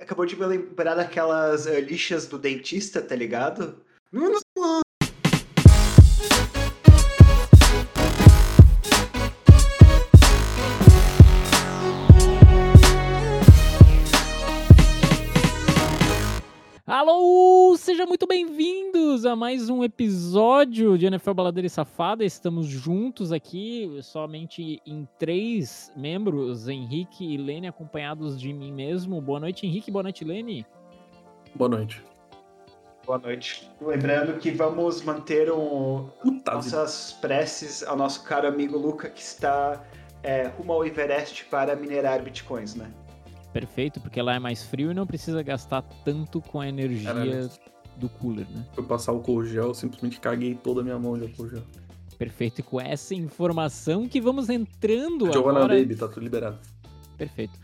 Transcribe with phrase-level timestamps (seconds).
[0.00, 3.82] Acabou de me lembrar daquelas uh, lixas do dentista, tá ligado?
[4.12, 4.40] Alô,
[19.32, 22.22] a mais um episódio de NFL Baladeira e Safada.
[22.22, 29.22] Estamos juntos aqui, somente em três membros, Henrique e Lene, acompanhados de mim mesmo.
[29.22, 29.90] Boa noite, Henrique.
[29.90, 30.66] Boa noite, Lene.
[31.54, 32.02] Boa noite.
[33.06, 33.70] Boa noite.
[33.80, 39.82] Lembrando que vamos manter um, Puta nossas preces ao nosso caro amigo Luca, que está
[40.22, 42.92] é, rumo ao Everest para minerar bitcoins, né?
[43.50, 47.50] Perfeito, porque lá é mais frio e não precisa gastar tanto com a energia Caralho.
[48.02, 48.66] Do cooler, né?
[48.74, 51.62] Fui passar o gel, simplesmente caguei toda a minha mão de álcool gel.
[52.18, 55.78] Perfeito, e com essa informação que vamos entrando Giovanna agora...
[55.78, 56.58] Baby, tá tudo liberado.
[57.16, 57.58] Perfeito.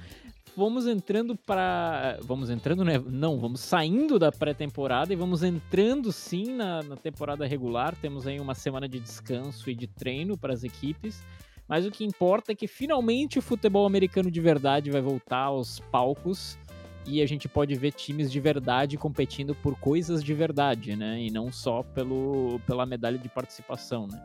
[0.57, 2.19] Vamos entrando para.
[2.23, 3.01] Vamos entrando, né?
[3.07, 7.95] Não, vamos saindo da pré-temporada e vamos entrando sim na, na temporada regular.
[7.95, 11.23] Temos aí uma semana de descanso e de treino para as equipes.
[11.69, 15.79] Mas o que importa é que finalmente o futebol americano de verdade vai voltar aos
[15.93, 16.59] palcos
[17.07, 21.21] e a gente pode ver times de verdade competindo por coisas de verdade, né?
[21.21, 24.23] E não só pelo, pela medalha de participação, né?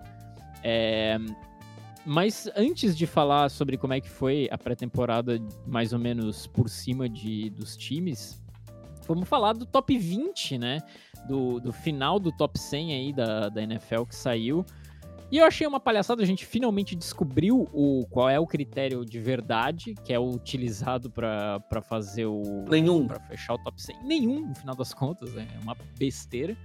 [0.64, 1.18] É,
[2.06, 6.70] mas antes de falar sobre como é que foi a pré-temporada, mais ou menos por
[6.70, 8.42] cima de, dos times,
[9.08, 10.80] vamos falar do top 20, né?
[11.28, 14.66] Do, do final do top 100 aí da, da NFL que saiu.
[15.34, 19.20] E eu achei uma palhaçada, a gente finalmente descobriu o, qual é o critério de
[19.20, 22.66] verdade que é utilizado para fazer o.
[22.70, 23.08] Nenhum.
[23.08, 24.04] Para fechar o top 100.
[24.04, 26.56] Nenhum, no final das contas, é uma besteira.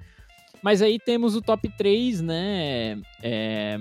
[0.61, 3.01] Mas aí temos o top 3, né?
[3.23, 3.79] É,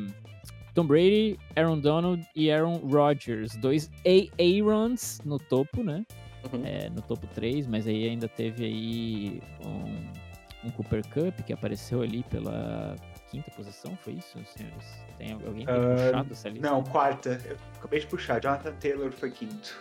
[0.73, 3.57] Tom Brady, Aaron Donald e Aaron Rodgers.
[3.57, 3.91] Dois
[4.39, 6.05] Aarons no topo, né?
[6.53, 6.61] Uhum.
[6.63, 12.01] É, no topo 3, mas aí ainda teve aí um, um Cooper Cup que apareceu
[12.01, 12.95] ali pela
[13.37, 14.85] quinta posição, foi isso, senhores?
[15.17, 16.69] Tem alguém tem Ah, puxado essa lista?
[16.69, 17.39] Não, quarta.
[17.45, 18.41] Eu acabei de puxar.
[18.41, 19.79] Jonathan Taylor foi quinto.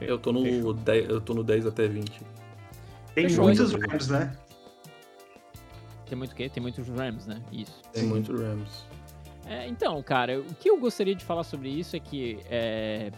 [0.00, 0.74] Eu tô no Fechou.
[0.74, 2.20] 10, eu tô no 10 até 20.
[3.14, 3.80] Tem Fechou, muitos hein?
[3.88, 4.36] Rams, né?
[6.06, 6.48] Tem muito o quê?
[6.48, 7.40] Tem muitos Rams, né?
[7.52, 7.80] Isso.
[7.92, 8.08] Tem Sim.
[8.08, 8.84] muito Rams.
[9.46, 13.12] É, então, cara, o que eu gostaria de falar sobre isso é que é,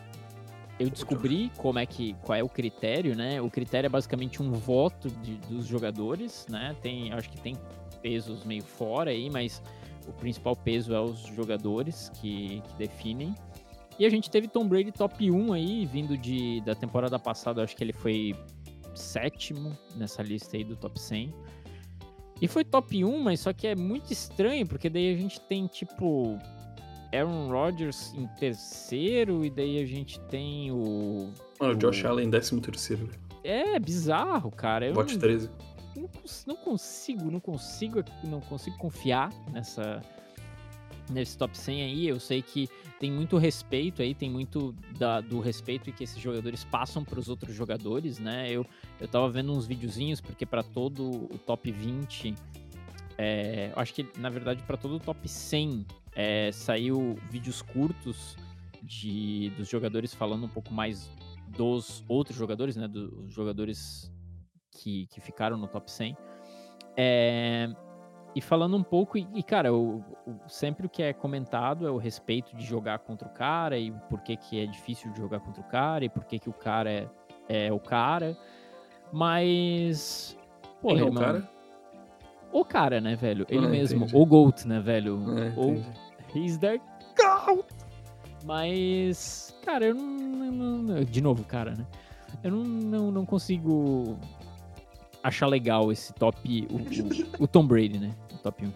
[0.78, 3.40] eu descobri como é que qual é o critério, né?
[3.40, 6.76] O critério é basicamente um voto de- dos jogadores, né?
[6.82, 7.56] Tem, acho que tem
[8.02, 9.60] pesos meio fora aí, mas
[10.08, 13.34] o principal peso é os jogadores que, que definem.
[13.98, 17.76] E a gente teve Tom Brady top 1 aí, vindo de, da temporada passada, acho
[17.76, 18.34] que ele foi
[18.94, 21.34] sétimo nessa lista aí do top 100.
[22.40, 25.66] E foi top 1, mas só que é muito estranho, porque daí a gente tem,
[25.66, 26.38] tipo,
[27.12, 31.32] Aaron Rodgers em terceiro, e daí a gente tem o.
[31.58, 33.10] Mano, o Josh Allen 13 terceiro.
[33.42, 34.86] É bizarro, cara.
[34.86, 35.50] Eu Bot não, 13.
[35.98, 36.10] Não,
[36.46, 40.02] não consigo, não consigo, não consigo confiar nessa
[41.10, 42.06] nesse top 100 aí.
[42.08, 42.68] Eu sei que
[43.00, 47.28] tem muito respeito aí, tem muito da- do respeito que esses jogadores passam para os
[47.30, 48.50] outros jogadores, né?
[48.50, 48.66] Eu,
[49.00, 52.34] eu tava vendo uns videozinhos, porque para todo o top 20,
[53.16, 58.36] é, acho que na verdade para todo o top 100 é, saiu vídeos curtos
[58.82, 61.10] de, dos jogadores falando um pouco mais
[61.56, 62.86] dos outros jogadores, né?
[62.86, 64.12] Dos jogadores
[64.70, 66.16] que, que ficaram no top 100.
[66.96, 67.68] É,
[68.34, 71.90] e falando um pouco, e, e, cara, o, o- sempre o que é comentado é
[71.90, 75.40] o respeito de jogar contra o cara e por que, que é difícil de jogar
[75.40, 77.08] contra o cara e por que, que o cara é,
[77.48, 78.36] é o cara.
[79.12, 80.36] Mas.
[80.82, 81.48] Pô, Quem é o cara?
[82.52, 83.46] o cara, né, velho?
[83.48, 84.04] Ele Ah, mesmo.
[84.04, 84.16] entendi.
[84.16, 85.18] O Goat, né, velho?
[85.56, 85.88] Ou entendi.
[86.34, 86.78] He's the
[87.16, 87.64] GOAT!
[88.44, 90.04] Mas, cara, eu não,
[90.52, 91.86] não- não- De novo, cara, né?
[92.44, 94.16] Eu não, não, não consigo
[95.22, 96.66] achar legal esse top.
[96.70, 98.14] O, o- o Tom Brady, né?
[98.34, 98.72] O top 1.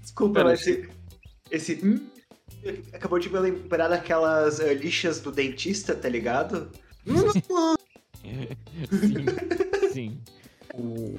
[0.00, 0.88] Desculpa, Pera, mas esse.
[1.50, 2.06] esse hum,
[2.92, 6.70] acabou de me lembrar daquelas uh, lixas do dentista, tá ligado?
[9.00, 9.26] Sim.
[9.92, 10.20] Sim.
[10.74, 11.18] O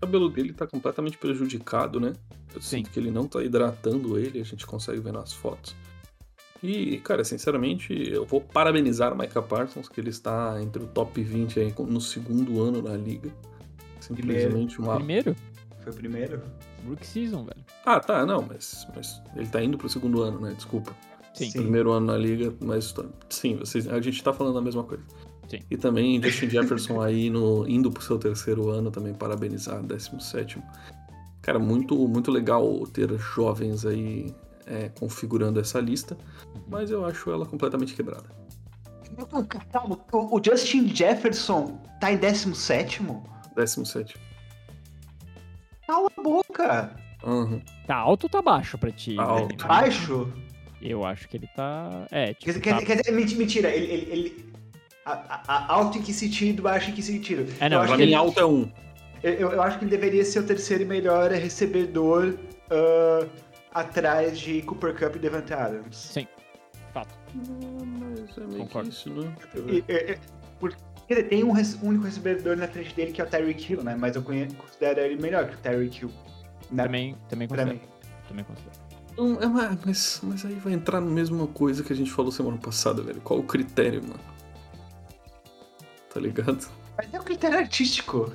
[0.00, 2.12] cabelo dele tá completamente prejudicado, né?
[2.54, 2.78] Eu Sim.
[2.78, 5.74] sinto que ele não tá hidratando ele, a gente consegue ver nas fotos.
[6.62, 11.22] E, cara, sinceramente, eu vou parabenizar o Micah Parsons, que ele está entre o top
[11.22, 13.30] 20 aí no segundo ano na liga.
[14.06, 14.96] Simplesmente uma.
[14.96, 15.36] Primeiro,
[15.80, 16.42] Foi o primeiro?
[16.86, 17.64] Rookie Season, velho.
[17.84, 20.52] Ah, tá, não, mas, mas ele tá indo pro segundo ano, né?
[20.54, 20.94] Desculpa.
[21.34, 21.50] Sim.
[21.50, 21.62] Sim.
[21.62, 22.94] Primeiro ano na liga, mas
[23.28, 25.04] sim, vocês, a gente tá falando a mesma coisa.
[25.48, 25.58] Sim.
[25.70, 30.60] E também Justin Jefferson aí no, indo pro seu terceiro ano, também parabenizar, 17.
[31.42, 34.34] Cara, muito, muito legal ter jovens aí
[34.66, 36.16] é, configurando essa lista,
[36.68, 38.24] mas eu acho ela completamente quebrada.
[39.72, 43.02] Calma, o Justin Jefferson tá em 17?
[43.56, 44.16] 17.
[45.86, 46.96] Cala a boca!
[47.24, 47.60] Uhum.
[47.86, 49.16] Tá alto ou tá baixo pra ti?
[49.16, 49.48] Tá alto.
[49.48, 49.62] Vini?
[49.64, 50.32] Baixo?
[50.82, 52.06] Eu acho que ele tá.
[52.10, 52.46] É, Quer tipo.
[52.46, 53.86] dizer, tá- quer, quer dizer, menti- mentira, ele.
[53.86, 54.52] ele, ele-
[55.04, 57.52] a- a- a- alto em que sentido, baixo em que sentido?
[57.60, 58.70] É, não, eu, acho Pra que mim, ele, alto é um.
[59.22, 62.36] eu, eu acho que ele deveria ser o terceiro e melhor recebedor
[62.70, 63.26] ah,
[63.72, 65.96] atrás de Cooper Cup e Devante Adams.
[65.96, 66.26] Sim.
[66.92, 67.14] Fato.
[67.34, 68.88] mas é meio Concordo.
[68.90, 69.34] que isso, né?
[69.68, 70.18] E- e- e-
[70.58, 70.76] porque
[71.06, 73.82] quer dizer, tem um, um único recebedor na frente dele que é o Tyreek Hill,
[73.82, 73.96] né?
[73.96, 76.10] Mas eu considero ele melhor que o Tyreek Hill.
[76.70, 76.84] né?
[76.84, 77.74] Também, também considero.
[77.74, 77.80] mim.
[78.28, 78.86] Também considero.
[79.16, 82.58] Não, é, mas, mas, aí vai entrar na mesma coisa que a gente falou semana
[82.58, 83.20] passada, velho.
[83.22, 84.20] Qual o critério, mano?
[86.12, 86.68] Tá ligado?
[86.96, 88.32] Mas é um critério artístico.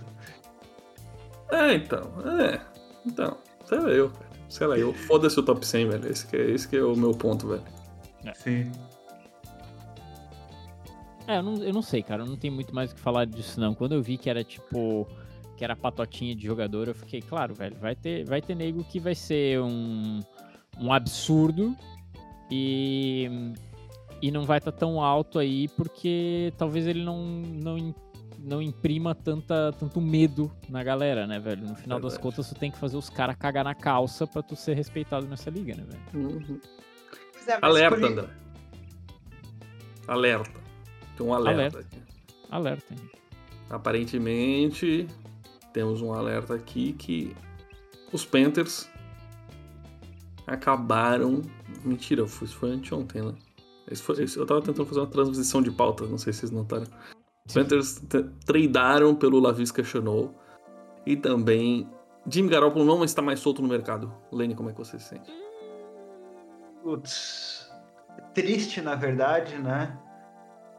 [1.52, 2.12] É, então.
[2.40, 2.62] É.
[3.06, 3.38] Então.
[3.66, 4.26] Sei lá, eu, cara.
[4.50, 4.94] Sei lá, eu.
[4.94, 6.12] Foda-se o top 100, velho.
[6.12, 7.64] Esse que, é, esse que é o meu ponto, velho.
[8.36, 8.72] Sim.
[11.34, 12.24] É, eu não, eu não sei, cara.
[12.24, 13.74] Eu não tenho muito mais o que falar disso, não.
[13.74, 15.08] Quando eu vi que era tipo.
[15.58, 19.00] Que era patotinha de jogador, eu fiquei, claro, velho, vai ter, vai ter nego que
[19.00, 20.20] vai ser um,
[20.80, 21.76] um absurdo
[22.50, 23.30] e,
[24.24, 27.94] e não vai estar tão alto aí porque talvez ele não, não, im-
[28.40, 31.68] não imprima tanta, tanto medo na galera, né, velho?
[31.68, 34.56] No final das contas, tu tem que fazer os caras cagar na calça pra tu
[34.56, 36.28] ser respeitado nessa liga, né, velho?
[36.28, 36.60] Uhum.
[37.62, 38.28] Alerta, André.
[40.08, 40.60] Alerta.
[41.18, 41.80] Tem um alerta, Alerta.
[41.80, 42.02] aqui.
[42.50, 43.10] Alerta, hein?
[43.70, 45.08] Aparentemente,
[45.74, 47.36] temos um alerta aqui que
[48.12, 48.90] os Panthers
[50.48, 51.42] acabaram.
[51.84, 53.34] Mentira, foi- isso foi anteontem, né?
[53.90, 56.52] Esse foi- esse- eu tava tentando fazer uma transição de pauta, não sei se vocês
[56.52, 56.86] notaram.
[57.48, 60.34] Os Panthers t- tradearam pelo Lavisca Chanel
[61.06, 61.90] e também
[62.30, 64.14] Jimmy Garoppolo não está mais solto no mercado.
[64.32, 65.32] Lene, como é que você se sente?
[66.84, 67.70] Putz,
[68.34, 69.98] triste, na verdade, né?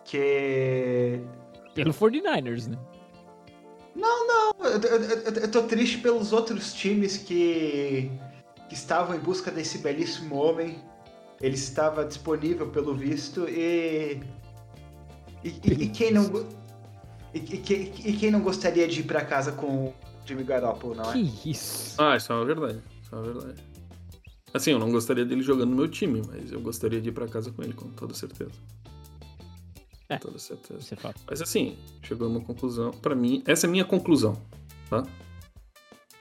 [0.04, 1.20] Que.
[1.74, 2.78] Pelo 49ers, né?
[3.94, 4.26] Não,
[4.60, 8.10] eu, eu- eu- eu tô triste pelos outros times que,
[8.68, 10.78] que estavam em busca desse belíssimo homem.
[11.40, 14.20] Ele estava disponível, pelo visto, e.
[15.44, 16.24] E, e- e quem não.
[17.34, 19.94] E, e que- e quem não gostaria de ir pra casa com o
[20.24, 21.12] Jimmy Garoppolo, não é?
[21.12, 22.00] Que isso?
[22.00, 22.82] Ah, isso é uma verdade.
[23.02, 23.62] Isso é uma verdade.
[24.54, 27.26] Assim, eu não gostaria dele jogando no meu time, mas eu gostaria de ir pra
[27.26, 28.50] casa com ele, com toda certeza.
[30.12, 30.18] É.
[30.18, 30.80] Toda certeza.
[30.80, 31.20] Isso é fato.
[31.28, 32.90] Mas assim, chegou a uma conclusão.
[32.90, 34.40] Pra mim, essa é a minha conclusão,
[34.90, 35.02] tá?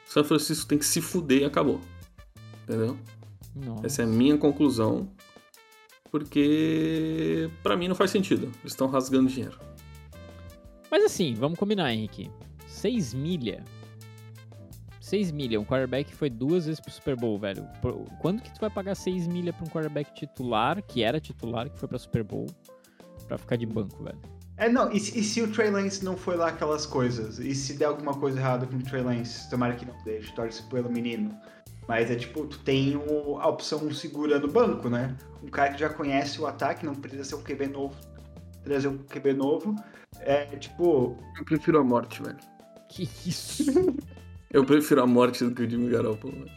[0.06, 1.80] São Francisco tem que se fuder e acabou.
[2.64, 2.98] Entendeu?
[3.56, 3.86] Nossa.
[3.86, 5.10] Essa é a minha conclusão.
[6.10, 8.46] Porque pra mim não faz sentido.
[8.62, 9.58] Eles estão rasgando dinheiro.
[10.90, 12.30] Mas assim, vamos combinar, Henrique.
[12.68, 13.64] 6 milha.
[15.00, 15.60] 6 milha.
[15.60, 17.66] Um quarterback foi duas vezes pro Super Bowl, velho.
[18.20, 21.80] Quando que tu vai pagar 6 milha pra um quarterback titular, que era titular, que
[21.80, 22.48] foi pra Super Bowl,
[23.32, 24.20] pra ficar de banco, velho?
[24.58, 27.40] É, não, e, se- e se o Trey Lance não foi lá aquelas coisas?
[27.40, 29.50] E se der alguma coisa errada com o Trey Lance?
[29.50, 31.34] Tomara que não deixe, torce pelo menino.
[31.88, 35.16] Mas é tipo, tu tem o- a opção segura no banco, né?
[35.42, 37.96] Um cara que já conhece o ataque, não precisa ser um QB novo,
[38.64, 39.76] trazer um QB novo.
[40.20, 42.38] É tipo, Eu prefiro a morte, velho.
[42.90, 43.64] Que isso?
[44.52, 46.52] Eu prefiro a morte do que o Jimmy Garoppolo, velho.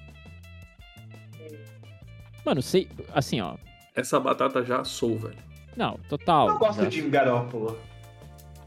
[2.44, 2.88] Mano, sei.
[3.14, 3.56] Assim, ó.
[3.94, 5.38] Essa batata já assou, velho.
[5.76, 6.46] Não, total.
[6.48, 7.78] eu não gosto de Jimmy Garoppolo.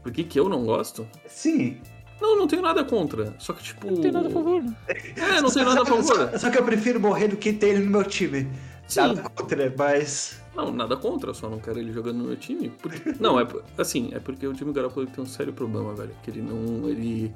[0.02, 1.06] Por que, que eu não gosto?
[1.26, 1.78] Sim.
[2.20, 3.34] Não, não tenho nada contra.
[3.38, 3.86] Só que, tipo.
[3.90, 4.74] Não tem nada a favor, né?
[5.16, 6.02] É, não tenho nada a favor.
[6.32, 8.48] Só, só que eu prefiro morrer do que ter ele no meu time.
[8.88, 9.00] Sim.
[9.00, 10.40] Nada contra, mas.
[10.56, 12.70] Não, nada contra, só não quero ele jogando no meu time.
[12.82, 13.46] Porque- Não, é
[13.76, 16.10] assim, é porque o Jimmy Garoppolo tem um sério problema, velho.
[16.22, 16.88] Que ele não.
[16.88, 17.32] Ele.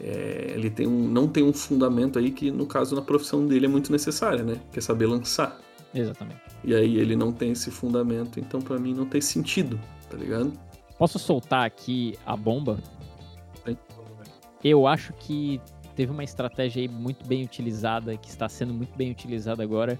[0.00, 3.66] é, ele tem um, não tem um fundamento aí que, no caso, na profissão dele
[3.66, 4.58] é muito necessária, né?
[4.72, 5.58] Que é saber lançar.
[5.94, 6.40] Exatamente.
[6.64, 9.78] E aí ele não tem esse fundamento, então pra mim não tem sentido,
[10.10, 10.52] tá ligado?
[10.98, 12.78] Posso soltar aqui a bomba?
[13.64, 13.76] Sim.
[14.62, 15.60] Eu acho que
[15.94, 19.98] teve uma estratégia aí muito bem utilizada, que está sendo muito bem utilizada agora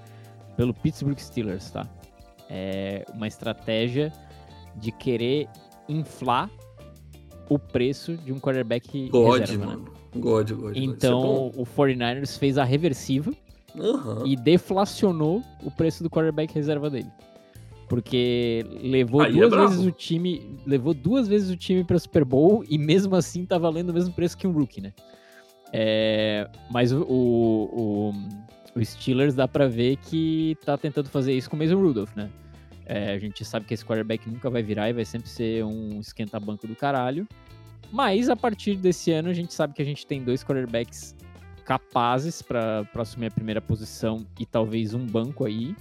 [0.56, 1.86] pelo Pittsburgh Steelers, tá?
[2.48, 4.12] É uma estratégia
[4.76, 5.48] de querer
[5.88, 6.50] inflar
[7.48, 9.72] o preço de um quarterback God, reserva, né?
[9.72, 9.92] mano.
[10.16, 10.60] God, God.
[10.60, 10.76] God.
[10.76, 13.32] Então o 49ers fez a reversiva
[13.78, 14.22] Aham.
[14.26, 17.10] e deflacionou o preço do quarterback reserva dele.
[17.88, 19.68] Porque levou Aí é duas brabo.
[19.68, 23.58] vezes o time, levou duas vezes o time para Super Bowl e mesmo assim tá
[23.58, 24.92] valendo o mesmo preço que um rookie, né?
[25.72, 28.14] É, mas o, o,
[28.76, 32.30] o- Steelers dá pra ver que tá tentando fazer isso com o Mason Rudolph, né?
[32.86, 36.00] É, a gente sabe que esse quarterback nunca vai virar e vai sempre ser um
[36.00, 37.26] esquenta-banco do caralho.
[37.92, 41.14] Mas a partir desse ano a gente sabe que a gente tem dois quarterbacks
[41.64, 45.74] capazes para assumir a primeira posição e talvez um banco aí,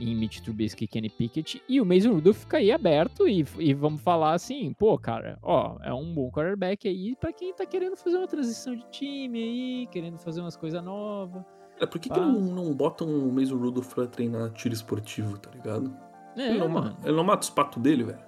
[0.00, 3.72] em Mitch Trubisky e Kenny Pickett, e o Mason Rudolph fica aí aberto e, e
[3.72, 7.96] vamos falar assim, pô, cara, ó, é um bom quarterback aí para quem tá querendo
[7.96, 11.42] fazer uma transição de time aí, querendo fazer umas coisas novas.
[11.80, 15.50] É, por que, que não, não botam o Mason Rudolph pra treinar tiro esportivo, tá
[15.50, 15.94] ligado?
[16.36, 16.96] É, ele, não, mano.
[17.04, 18.26] ele não mata os patos dele, velho?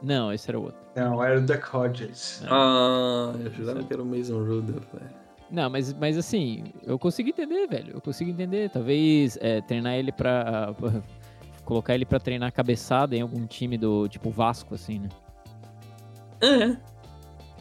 [0.00, 0.80] Não, esse era o outro.
[0.94, 2.42] Não, era o Duck Hodges.
[2.48, 5.23] Ah, eu jurava que era o Mason Rudolph, velho.
[5.50, 7.94] Não, mas, mas assim, eu consigo entender, velho.
[7.94, 8.70] Eu consigo entender.
[8.70, 10.74] Talvez é, treinar ele pra.
[11.64, 15.08] colocar ele pra treinar cabeçada em algum time do tipo Vasco, assim, né?
[16.40, 16.76] É.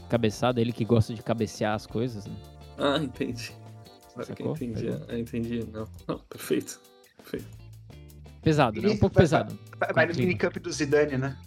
[0.09, 2.35] Cabeçada, ele que gosta de cabecear as coisas, né?
[2.77, 3.53] Ah, entendi.
[4.13, 4.87] Agora que eu entendi.
[5.07, 5.65] Ah, entendi.
[5.71, 6.81] Não, não, perfeito.
[7.17, 7.47] Perfeito.
[8.41, 8.89] Pesado, né?
[8.89, 9.57] Um pouco vai- pesado.
[9.79, 11.37] Vai, vai no minicamp do Zidane, né?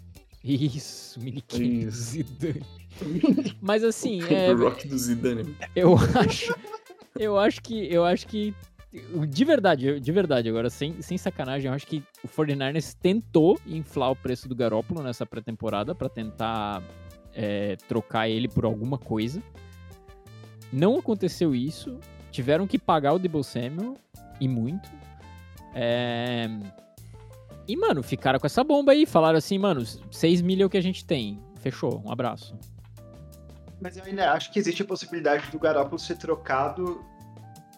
[0.46, 1.98] Isso, minicamp Isso.
[2.12, 2.62] Zidane.
[3.60, 5.56] Mas assim, é, o Rock do Zidane.
[5.74, 6.54] eu acho,
[7.18, 8.54] eu acho que, eu acho que,
[9.28, 14.12] de verdade, de verdade, agora sem, sem sacanagem, eu acho que o 49ers tentou inflar
[14.12, 16.82] o preço do Garópolo nessa pré-temporada pra tentar
[17.34, 19.42] é, trocar ele por alguma coisa.
[20.72, 21.98] Não aconteceu isso.
[22.30, 23.96] Tiveram que pagar o Debo Samuel
[24.40, 24.88] e muito.
[25.74, 26.48] É,
[27.68, 29.06] E, mano, ficaram com essa bomba aí.
[29.06, 31.40] Falaram assim, mano, 6 milhões é o que a gente tem.
[31.61, 32.56] Fechou, um abraço.
[33.80, 37.04] Mas eu ainda acho que existe a possibilidade do Garoppolo ser trocado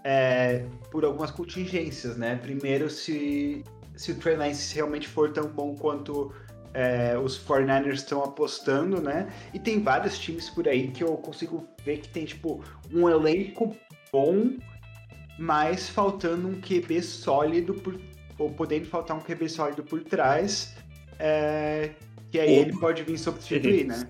[0.04, 2.36] é, por algumas contingências, né?
[2.36, 3.64] Primeiro, se,
[3.96, 6.32] se o Trey Lance realmente for tão bom quanto
[6.72, 9.28] é, os 49ers estão apostando, né?
[9.52, 13.76] E tem vários times por aí que eu consigo ver que tem, tipo, um elenco
[14.12, 14.52] bom,
[15.38, 17.98] mas faltando um QB sólido, por,
[18.38, 20.74] ou podendo faltar um QB sólido por trás,
[21.18, 21.90] é,
[22.30, 22.68] que aí Opa.
[22.68, 24.08] ele pode vir substituir, né?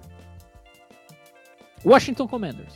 [1.85, 2.75] Washington Commanders.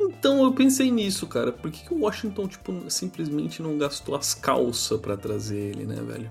[0.00, 1.50] Então eu pensei nisso, cara.
[1.52, 5.96] Por que, que o Washington, tipo, simplesmente não gastou as calças pra trazer ele, né,
[5.96, 6.30] velho?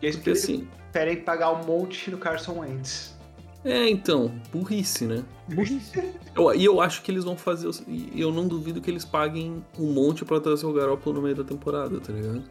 [0.00, 0.66] E eles Porque assim.
[0.90, 3.16] preferem pagar um monte no Carson Wentz.
[3.64, 5.22] É, então, burrice, né?
[5.48, 5.92] Burrice.
[6.34, 7.70] Eu- e eu acho que eles vão fazer.
[7.86, 11.36] E eu não duvido que eles paguem um monte pra trazer o Garoppolo no meio
[11.36, 12.42] da temporada, tá ligado?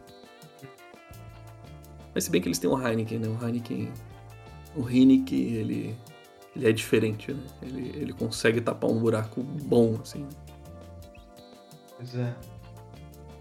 [2.14, 3.28] Mas se bem que eles têm o Heineken, né?
[3.28, 3.92] O Heineken.
[4.76, 5.96] O Heineken, ele.
[6.54, 7.42] Ele é diferente, né?
[7.62, 10.28] Ele, ele consegue tapar um buraco bom, assim.
[11.96, 12.34] Pois é.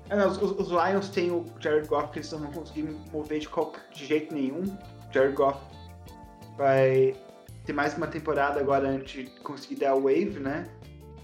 [0.10, 3.40] É, não, os, os Lions têm o Jared Goff que eles não vão conseguir mover
[3.40, 4.64] de, qualquer, de jeito nenhum.
[5.12, 5.60] Jared Goff
[6.58, 7.16] vai
[7.66, 10.70] ter mais uma temporada agora antes de conseguir dar a wave, né?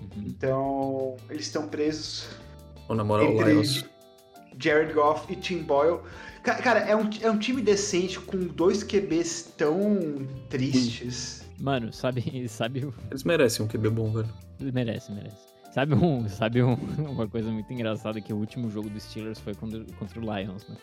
[0.02, 0.24] Uhum.
[0.28, 2.30] Então eles estão presos
[2.88, 3.86] Ou na moral, o Lions.
[4.58, 6.00] Jared Goff e Tim Boyle.
[6.48, 10.00] Ca- Cara, é um, é um time decente com dois QBs tão
[10.50, 11.44] tristes.
[11.60, 14.30] Mano, sabe, sabe, Eles merecem um QB bom, velho.
[14.58, 15.36] merece, merece.
[15.74, 16.76] Sabe um, sabe um-
[17.12, 20.66] uma coisa muito engraçada que o último jogo dos Steelers foi contra, contra o Lions,
[20.70, 20.78] né?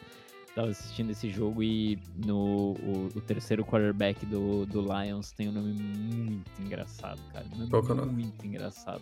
[0.54, 5.52] Tava assistindo esse jogo e no o, o terceiro quarterback do, do Lions tem um
[5.52, 7.46] nome muito engraçado, cara.
[7.54, 8.12] Um nome Qual que é o nome?
[8.12, 9.00] Muito engraçado.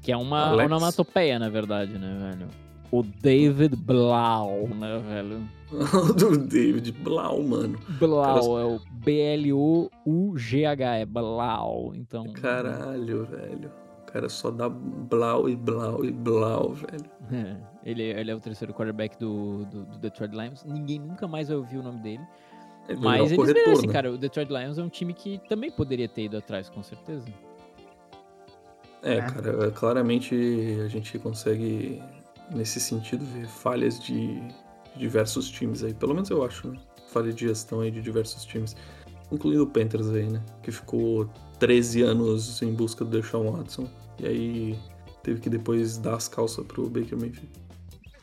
[0.00, 0.70] Que é uma Alex?
[0.70, 2.48] onomatopeia, na verdade, né, velho?
[2.92, 5.48] O David Blau, né, velho?
[6.16, 7.78] do David Blau, mano.
[8.00, 11.92] Blau, é o B-L-O-U-G-H, é Blau.
[11.94, 12.24] Então.
[12.32, 13.70] Caralho, velho.
[14.02, 17.04] O cara só dá Blau e Blau e Blau, velho.
[17.32, 17.56] É,
[17.88, 20.64] ele, ele é o terceiro quarterback do, do, do Detroit Lions.
[20.64, 22.22] Ninguém nunca mais vai ouvir o nome dele.
[22.88, 23.92] Ele Mas é o eles corretor, merecem, né?
[23.92, 24.10] cara.
[24.12, 27.28] O Detroit Lions é um time que também poderia ter ido atrás, com certeza.
[29.02, 29.20] É, É.
[29.22, 30.34] cara, claramente
[30.84, 32.02] a gente consegue,
[32.54, 34.40] nesse sentido, ver falhas de
[34.96, 35.94] diversos times aí.
[35.94, 36.78] Pelo menos eu acho, né?
[37.12, 38.76] Falha de gestão aí de diversos times.
[39.32, 40.42] Incluindo o Panthers aí, né?
[40.62, 41.28] Que ficou
[41.58, 43.88] 13 anos em busca do Deshaun Watson.
[44.18, 44.78] E aí
[45.22, 47.48] teve que depois dar as calças pro Baker Mayfield.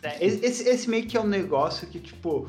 [0.04, 2.48] É, esse, esse- meio que é um negócio que, tipo,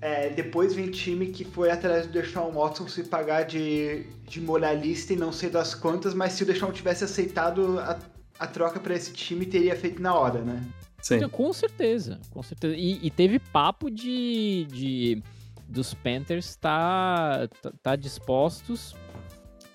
[0.00, 5.12] é, depois vem time que foi atrás do Deshaun Watson se pagar de, de moralista
[5.12, 7.98] e não sei das quantas, mas se o Deshaun tivesse aceitado a,
[8.38, 10.62] a troca pra esse time, teria feito na hora, né?
[11.02, 11.16] Sim.
[11.16, 12.76] Então, com certeza, com certeza.
[12.76, 15.22] E, e teve papo de, de
[15.68, 18.94] dos Panthers tá, tá, tá dispostos,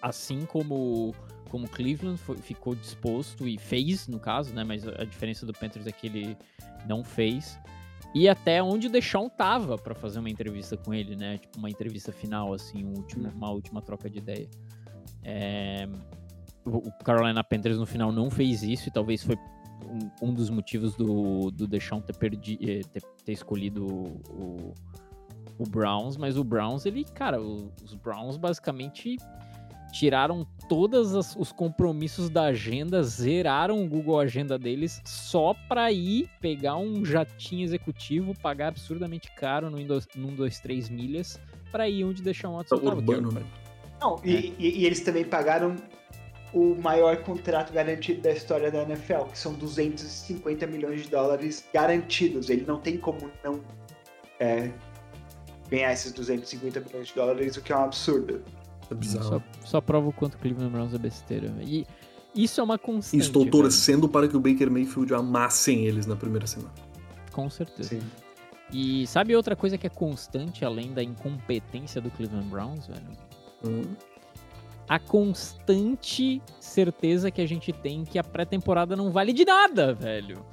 [0.01, 1.13] assim como
[1.49, 4.63] como Cleveland foi- ficou disposto e fez, no caso, né?
[4.63, 6.37] Mas a diferença do Panthers é que ele
[6.87, 7.57] não fez.
[8.13, 11.37] E até onde o Deshaun tava pra fazer uma entrevista com ele, né?
[11.37, 14.49] Tipo, uma entrevista final, assim, um último- uma última troca de ideia.
[15.23, 15.87] É,
[16.65, 19.37] o Carolina Panthers no final não fez isso e talvez foi
[19.83, 24.73] um, um dos motivos do, do Deshaun ter, perdi, eh, ter, ter escolhido o, o,
[25.59, 29.17] o Browns, mas o Browns, ele, cara, o- os Browns basicamente
[29.91, 36.75] tiraram todos os compromissos da agenda, zeraram o Google Agenda deles só para ir pegar
[36.75, 41.39] um jatinho executivo, pagar absurdamente caro no 123 milhas
[41.71, 42.59] para ir onde deixar um.
[42.71, 43.43] Urbano, né?
[44.01, 44.29] Não, é.
[44.29, 45.77] e, e, eles também pagaram
[46.55, 52.49] o maior contrato garantido da história da NFL, que são 250 milhões de dólares garantidos.
[52.49, 53.59] Ele não tem como não
[54.39, 54.71] é,
[55.69, 58.41] ganhar esses 250 milhões de dólares, o que é um absurdo.
[58.89, 59.25] É bizarro.
[59.25, 61.53] Só, só prova o quanto o Cleveland Browns é besteira.
[61.61, 61.85] E
[62.33, 63.21] isso é uma constante.
[63.21, 64.09] Estou torcendo velho.
[64.13, 66.71] para que o Baker Mayfield amassem eles na primeira semana.
[67.33, 67.89] Com certeza.
[67.89, 68.01] Sim.
[68.71, 73.11] E sabe outra coisa que é constante além da incompetência do Cleveland Browns, velho?
[73.65, 73.83] Hum.
[74.87, 80.45] A constante certeza que a gente tem que a pré-temporada não vale de nada, velho.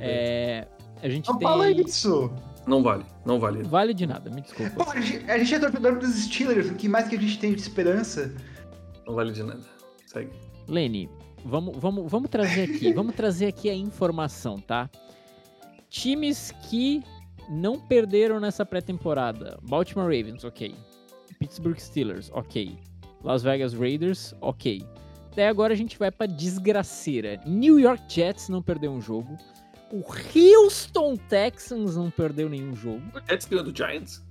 [0.00, 0.66] É,
[1.02, 1.48] a gente não tem...
[1.48, 2.30] fala isso!
[2.66, 3.62] Não vale, não vale.
[3.62, 4.84] Vale de nada, me desculpa.
[4.84, 7.38] Pô, a, gente, a gente é torcedor dos Steelers, o que mais que a gente
[7.38, 8.34] tem de esperança?
[9.06, 9.64] Não vale de nada.
[10.04, 10.30] Segue.
[10.68, 11.08] Lenny,
[11.42, 14.90] vamos, vamos, vamos trazer aqui, vamos trazer aqui a informação, tá?
[15.88, 17.02] Times que
[17.48, 19.58] não perderam nessa pré-temporada.
[19.62, 20.74] Baltimore Ravens, ok.
[21.38, 22.78] Pittsburgh Steelers, ok.
[23.22, 24.84] Las Vegas Raiders, ok.
[25.32, 27.40] Até agora a gente vai pra desgraceira.
[27.46, 29.36] New York Jets não perdeu um jogo.
[29.92, 33.02] O Houston Texans não perdeu nenhum jogo.
[33.14, 34.24] O Jets ganhou do Giants?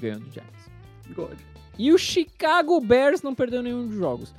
[0.00, 0.70] Ganhou do Giants.
[1.14, 1.38] God.
[1.78, 4.34] E o Chicago Bears não perdeu nenhum dos jogos.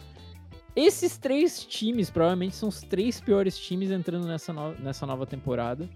[0.75, 5.87] Esses três times provavelmente são os três piores times entrando nessa, no nessa nova temporada.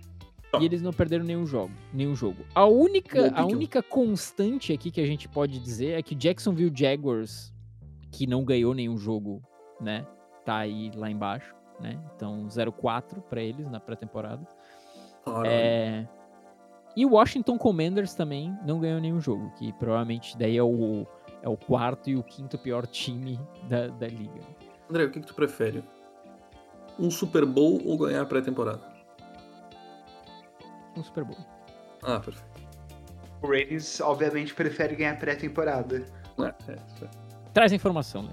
[0.59, 2.45] E eles não perderam nenhum jogo, nenhum jogo.
[2.55, 7.51] A única, a única constante aqui que a gente pode dizer é que Jacksonville Jaguars,
[8.17, 9.43] que não ganhou nenhum jogo,
[9.79, 10.03] né,
[10.43, 11.99] tá aí lá embaixo, né?
[12.15, 14.41] Então 0-4 para eles na pré-temporada.
[15.45, 16.07] É...
[16.95, 21.05] E o Washington Commanders também não ganhou nenhum jogo, que provavelmente daí é o,
[21.43, 24.41] é o quarto e o quinto pior time da, da liga.
[24.89, 25.83] André, o que, que tu prefere?
[26.97, 28.81] Um Super Bowl ou ganhar a pré-temporada?
[30.95, 31.37] um Super Bowl.
[32.01, 32.47] Ah, perfeito.
[33.43, 36.03] O Ravens, obviamente, prefere ganhar pré-temporada.
[36.39, 37.26] É, é, é.
[37.57, 38.29] Traz a informação, né?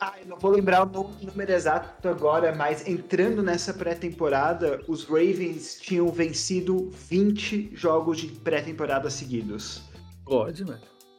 [0.00, 5.76] Ah, eu não vou lembrar o número exato agora, mas entrando nessa pré-temporada, os Ravens
[5.80, 9.82] tinham vencido 20 jogos de pré-temporada seguidos.
[10.24, 10.78] Pode, velho.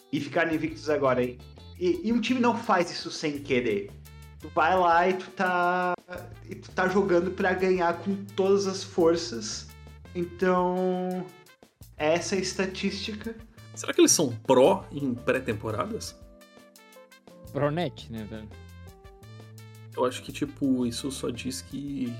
[0.09, 1.21] E ficaram invictos agora.
[1.21, 1.37] E,
[1.77, 3.91] e um time não faz isso sem querer.
[4.39, 5.93] Tu vai lá e tu tá
[6.49, 9.67] e tu tá jogando para ganhar com todas as forças.
[10.15, 11.25] Então,
[11.97, 13.35] essa é a estatística.
[13.81, 16.15] Será que eles são pró em pré-temporadas?
[17.51, 18.47] Pronet, né, velho?
[19.97, 22.13] Eu acho que, tipo, isso só diz que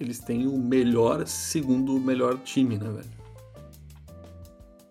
[0.00, 3.10] eles têm o melhor, segundo melhor time, né, velho?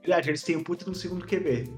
[0.01, 1.69] Verdade, eles têm o puta no segundo QB.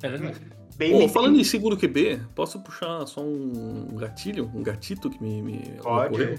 [0.00, 0.40] É verdade.
[0.76, 5.42] Bem Pô, falando em seguro QB, posso puxar só um gatilho, um gatito que me,
[5.42, 6.14] me Pode.
[6.14, 6.38] ocorreu?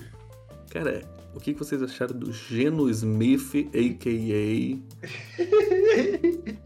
[0.70, 1.02] Cara,
[1.36, 4.78] o que vocês acharam do Geno Smith, a.k.a.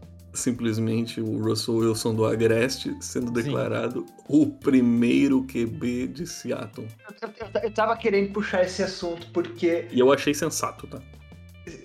[0.32, 4.14] simplesmente o Russell Wilson do Agreste, sendo declarado Sim.
[4.28, 6.86] o primeiro QB de Seattle?
[7.20, 9.88] Eu, eu, eu tava querendo puxar esse assunto porque...
[9.90, 11.02] E eu achei sensato, tá?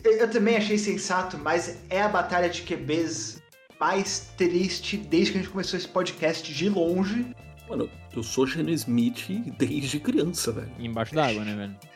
[0.03, 3.41] Eu, eu também achei sensato, mas é a batalha de QBs
[3.79, 7.25] mais triste desde que a gente começou esse podcast de longe.
[7.67, 10.71] Mano, eu sou Geno Smith desde criança, velho.
[10.79, 11.94] embaixo d'água, né, velho?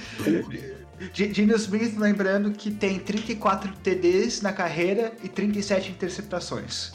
[1.12, 6.92] Geno Smith, lembrando que tem 34 TDs na carreira e 37 interceptações.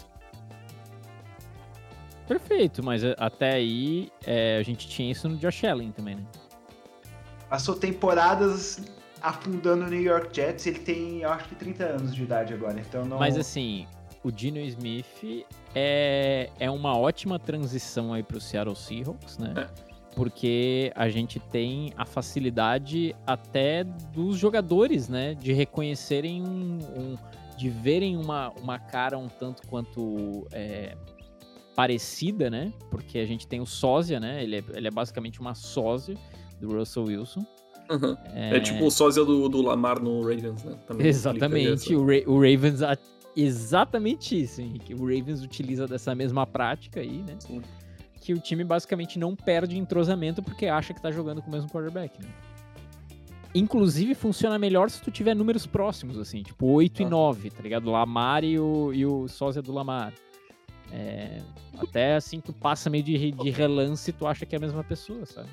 [2.27, 6.23] Perfeito, mas até aí é, a gente tinha isso no Josh Allen também, né?
[7.49, 8.81] Passou temporadas
[9.21, 12.79] afundando o New York Jets, ele tem, eu acho que 30 anos de idade agora,
[12.79, 13.17] então não...
[13.17, 13.87] Mas assim,
[14.23, 19.53] o Dino Smith é, é uma ótima transição aí para o Seattle Seahawks, né?
[19.55, 19.94] É.
[20.15, 25.33] Porque a gente tem a facilidade até dos jogadores, né?
[25.33, 27.15] De reconhecerem um, um
[27.57, 30.95] de verem uma, uma cara um tanto quanto é,
[31.75, 32.71] parecida, né?
[32.89, 34.43] Porque a gente tem o sósia, né?
[34.43, 36.15] Ele é, ele é basicamente uma sósia
[36.59, 37.45] do Russell Wilson.
[37.89, 38.17] Uhum.
[38.33, 38.57] É...
[38.57, 38.59] é...
[38.59, 40.75] tipo o sósia do, do Lamar no Ravens, né?
[40.87, 41.93] Também Exatamente.
[41.93, 42.79] O, Ra o Ravens
[43.35, 44.93] exatamente isso, Henrique.
[44.93, 47.35] O Ravens utiliza dessa mesma prática aí, né?
[47.39, 47.61] Sim.
[48.25, 51.69] Que o time basicamente não perde entrosamento porque acha que tá jogando com o mesmo
[51.69, 52.27] quarterback, né?
[53.53, 57.05] Inclusive, funciona melhor se tu tiver números próximos, assim, tipo 8 ah.
[57.05, 57.91] e 9, tá ligado?
[57.91, 60.11] Lamar e o, e o sósia do Lamar.
[60.91, 61.39] É,
[61.77, 64.83] até assim, tu passa meio de, de relance e tu acha que é a mesma
[64.83, 65.49] pessoa, sabe?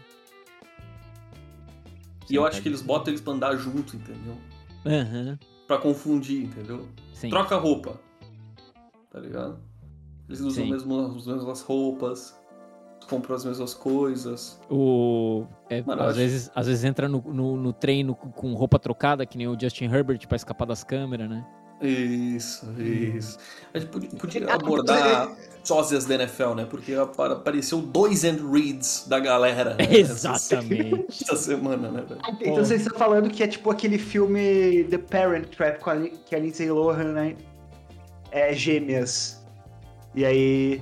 [2.31, 4.39] E eu acho que eles botam eles pra andar junto, entendeu?
[4.87, 5.37] Uhum.
[5.67, 6.89] Pra confundir, entendeu?
[7.13, 7.29] Sim.
[7.29, 8.01] Troca roupa.
[9.11, 9.61] Tá ligado?
[10.27, 10.71] Eles usam Sim.
[10.71, 12.42] mesmo, as mesmas roupas,
[13.13, 14.59] compram as mesmas coisas.
[14.71, 15.45] O.
[15.69, 19.27] é, Mano, às, acho- vezes, às vezes entra no, no, no treino com- roupa trocada,
[19.27, 21.45] que nem o Justin Herbert pra escapar das câmeras, né?
[21.83, 23.37] Isso, isso.
[23.75, 25.33] A gente podia, podia Ah, abordar
[25.65, 26.65] sósias da NFL, né?
[26.65, 29.75] Porque apa- apareceu dois End Reads da galera.
[29.75, 29.85] né?
[29.91, 31.25] Exatamente.
[31.25, 32.21] Essa semana, né, velho?
[32.41, 36.35] Então vocês estão falando que é tipo aquele filme The Parent Trap com a, que
[36.37, 37.37] a Lindsay Lohan, né?
[38.31, 39.43] É gêmeas.
[40.15, 40.81] E aí.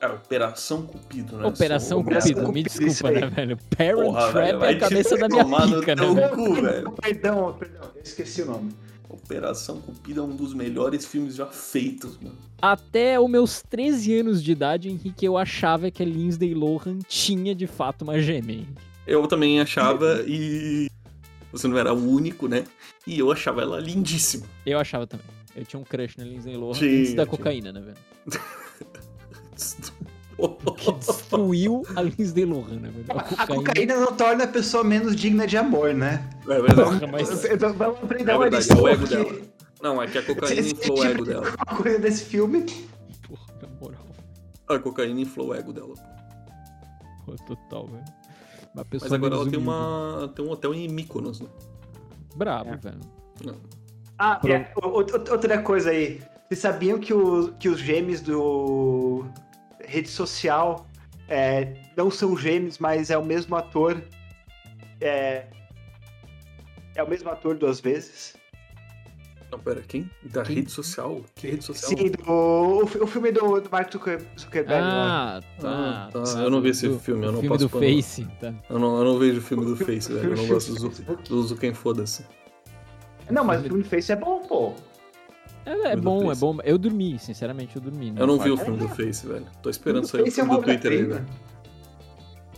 [0.00, 1.46] É, Operação Cupido, né?
[1.46, 3.58] Operação Sou- Operação Cupido, me Cupido, desculpa, né, velho?
[3.76, 6.30] Parent Porra, Trap velho, é a cabeça da minha pica, né, velho?
[6.34, 6.92] cu, velho.
[7.02, 8.72] Perdão, perdão, eu esqueci o nome.
[9.10, 12.36] Operação Cupido é um dos melhores filmes já feitos, mano.
[12.62, 17.54] Até os meus 13 anos de idade, Henrique, eu achava que a Lindsay Lohan tinha
[17.54, 18.64] de fato uma gêmea.
[19.06, 20.88] Eu também achava e.
[21.52, 22.64] Você não era o único, né?
[23.06, 24.46] E eu achava ela lindíssima.
[24.64, 25.26] Eu achava também.
[25.56, 27.36] Eu tinha um crush na Lindsay Lohan Tinha, antes da tinha.
[27.36, 27.96] cocaína, né, velho?
[30.78, 33.04] Que destruiu a Lindsay Lohan, né, velho?
[33.36, 36.28] A cocaína não torna a pessoa menos digna de amor, né?
[36.44, 36.74] É verdade.
[37.00, 39.14] Porra, mas- Então, Vamos aprender É uma verdade, lição é o ego aqui.
[39.16, 39.40] dela.
[39.82, 41.56] Não, é que a cocaína inflou o tipo ego de dela.
[41.76, 42.64] coisa desse filme.
[43.28, 44.06] Porra, na moral.
[44.68, 45.94] A cocaína inflou o ego dela.
[47.26, 48.04] Porra, total, velho.
[48.74, 51.48] Mas agora ela tem, uma, tem um hotel em Mykonos, né?
[52.36, 52.76] Brabo, É.
[52.76, 53.00] velho.
[53.44, 53.56] Não.
[54.18, 56.22] Ah, é, outra coisa aí.
[56.48, 59.24] Vocês sabiam que, o- que os gêmeos do
[59.90, 60.86] rede social
[61.28, 64.02] é, não são gêmeos, mas é o mesmo ator.
[65.00, 65.46] É,
[66.94, 68.36] é o mesmo ator duas vezes.
[69.50, 70.08] Não, pera, quem?
[70.22, 70.56] Da Quem?
[70.56, 71.22] rede social?
[71.34, 71.90] Que rede social?
[71.90, 74.80] Sim, do, o, o filme do, do Mark Zucker- Zuckerberg.
[74.80, 75.38] lá.
[75.38, 75.68] Ah, tá.
[75.68, 76.40] Ah, tá.
[76.40, 78.54] Eu não vi esse Do- filme, eu não filme posso do Face, tá?
[78.68, 80.30] Eu não, eu não vejo o filme do Face, velho.
[80.30, 82.24] Eu não gosto do, do quem foda-se.
[83.28, 84.74] Não, mas o filme do Face é bom, pô.
[85.70, 86.58] É, é bom, é bom.
[86.64, 88.12] Eu dormi, sinceramente, eu dormi.
[88.16, 89.46] Eu não vi o filme do Face, velho.
[89.62, 91.26] Tô esperando O sair o Face é filme do Twitter aí, velho.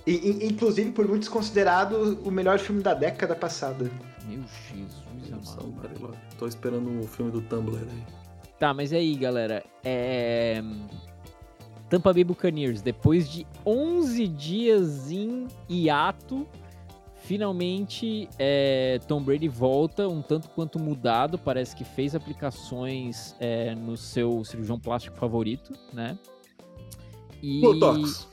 [0.07, 3.91] E, e- inclusive, por muitos considerado o melhor filme da década passada.
[4.27, 4.43] Meu
[4.75, 5.75] Jesus amado.
[5.77, 6.11] Mariló.
[6.39, 8.03] Tô esperando o filme do Tumblr aí.
[8.59, 9.63] Tá, mas e aí, galera?
[9.85, 10.63] É...
[11.89, 16.47] Tampa Bay Buccaneers, depois de 11 dias em hiato,
[17.23, 21.39] finalmente é, Tom Brady volta um tanto quanto mudado.
[21.39, 26.19] Parece que fez aplicações é, no seu cirurgião plástico favorito, né?
[27.43, 27.61] E...
[27.61, 28.29] Botox.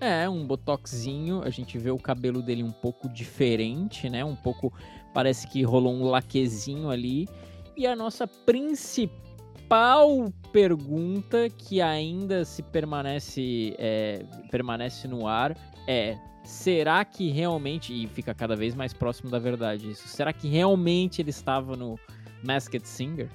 [0.00, 1.42] É, um botoxinho.
[1.42, 4.24] A gente vê o cabelo dele um pouco diferente, né?
[4.24, 4.72] Um pouco.
[5.12, 7.28] Parece que rolou um laquezinho ali.
[7.76, 15.56] E a nossa principal pergunta, que ainda se permanece, é, permanece no ar,
[15.88, 17.92] é: será que realmente.
[17.92, 20.06] E fica cada vez mais próximo da verdade isso.
[20.06, 21.98] Será que realmente ele estava no
[22.44, 23.28] Masked Singer?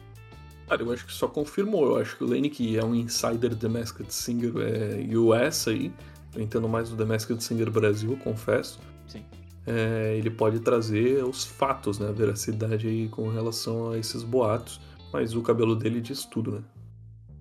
[0.67, 1.85] Cara, eu acho que só confirmou.
[1.87, 5.91] Eu acho que o Lane, que é um insider The Masked Singer é, US aí,
[6.35, 8.79] eu entendo mais do The Masked Singer Brasil, eu confesso.
[9.07, 9.25] Sim.
[9.65, 12.09] É, ele pode trazer os fatos, né?
[12.09, 14.79] A veracidade aí com relação a esses boatos.
[15.11, 16.63] Mas o cabelo dele diz tudo, né?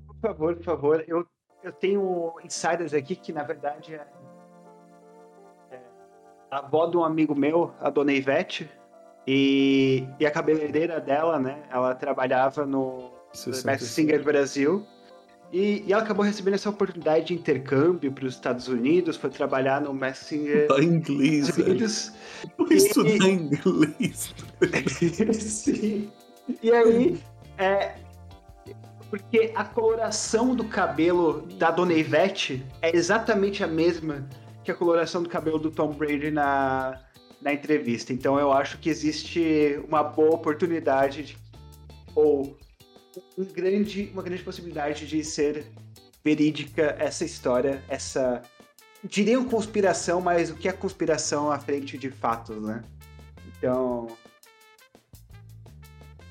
[0.06, 1.04] Por favor, por favor.
[1.06, 1.26] Eu,
[1.62, 4.06] eu tenho insiders aqui que, na verdade, é,
[6.52, 8.68] avó de um amigo meu, a dona Ivete,
[9.26, 11.62] e, e a cabeleireira dela, né?
[11.70, 13.10] Ela trabalhava no
[13.64, 14.86] Max Singer Brasil.
[15.50, 19.80] E, e ela acabou recebendo essa oportunidade de intercâmbio para os Estados Unidos, foi trabalhar
[19.80, 21.56] no Max Singer Tá em inglês.
[21.56, 22.12] Unidos.
[22.56, 24.34] Vou estudar inglês.
[25.36, 26.10] Sim.
[26.62, 27.20] E aí,
[27.58, 27.94] é.
[29.08, 34.26] Porque a coloração do cabelo da Dona Ivete é exatamente a mesma
[34.64, 37.00] que a coloração do cabelo do Tom Brady na,
[37.40, 38.12] na entrevista.
[38.12, 41.36] Então eu acho que existe uma boa oportunidade de-
[42.14, 42.56] ou
[43.36, 45.66] um grande, uma grande possibilidade de ser
[46.24, 48.42] verídica essa história, essa.
[49.04, 52.82] Diriam conspiração, mas o que é conspiração à frente de fatos, né?
[53.58, 54.06] Então,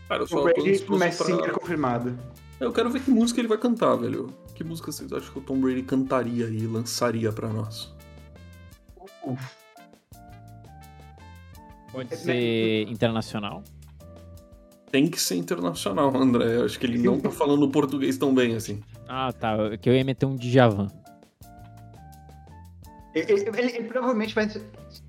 [0.07, 2.17] Cara, eu o só Brady Mass pra- Singer confirmado.
[2.59, 4.27] Eu quero ver que música ele vai cantar, velho.
[4.55, 7.93] Que música vocês acham que o Tom Brady cantaria e lançaria pra nós?
[11.91, 13.63] Pode ser internacional?
[14.91, 16.57] Tem que ser internacional, André.
[16.57, 18.81] Eu acho que ele não tá falando português tão bem assim.
[19.07, 19.55] Ah, tá.
[19.77, 20.87] Que eu ia meter um Djavan.
[23.13, 24.65] Ele, ele- ele provavelmente vai ser-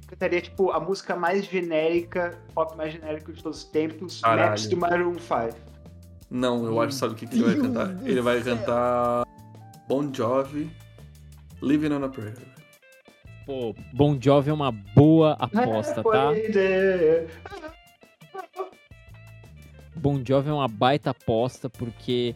[0.09, 4.51] cantaria, tipo, a música mais genérica, pop mais genérico de todos os tempos, Caralho.
[4.51, 5.57] Max do Maroon 5.
[6.29, 8.07] Não, eu acho, sabe o que, que ele vai cantar?
[8.09, 9.25] Ele vai cantar
[9.89, 10.71] Bon Jovi,
[11.63, 12.35] Living on a Prayer.
[13.45, 16.31] Pô, Bon Jovi é uma boa aposta, tá?
[19.97, 22.35] Bon Jovi é uma baita aposta, porque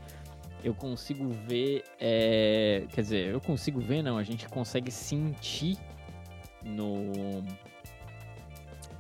[0.65, 1.85] eu consigo ver.
[2.01, 5.77] é, quer dizer, eu consigo ver, não, a gente consegue sentir
[6.65, 7.13] no.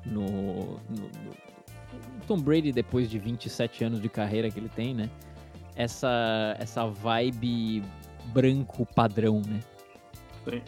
[0.04, 0.22] No.
[0.26, 1.46] no- no- no
[2.26, 5.08] Tom Brady, depois de 27 anos de carreira que ele tem, né?
[5.74, 7.82] Essa, essa vibe
[8.26, 9.60] branco padrão, né?
[10.48, 10.62] Sim.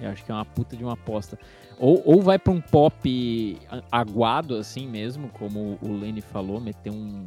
[0.00, 1.38] Eu acho que é uma puta de uma aposta.
[1.78, 3.58] Ou, ou vai pra um pop
[3.90, 7.24] aguado, assim mesmo, como o Lenny falou, meter um.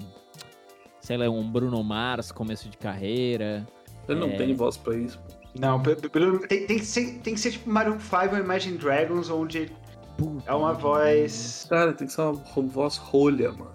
[0.99, 3.65] Sei lá, um Bruno Mars, começo de carreira.
[4.07, 4.35] Ele não É.
[4.37, 5.19] tem voz pra isso.
[5.57, 9.71] Não, tem, tem que ser, tem que ser tipo Maroon 5 ou Imagine Dragons, onde
[10.17, 11.65] Puta é uma voz.
[11.69, 12.33] Cara, tem que ser uma
[12.67, 13.71] voz rolha, mano.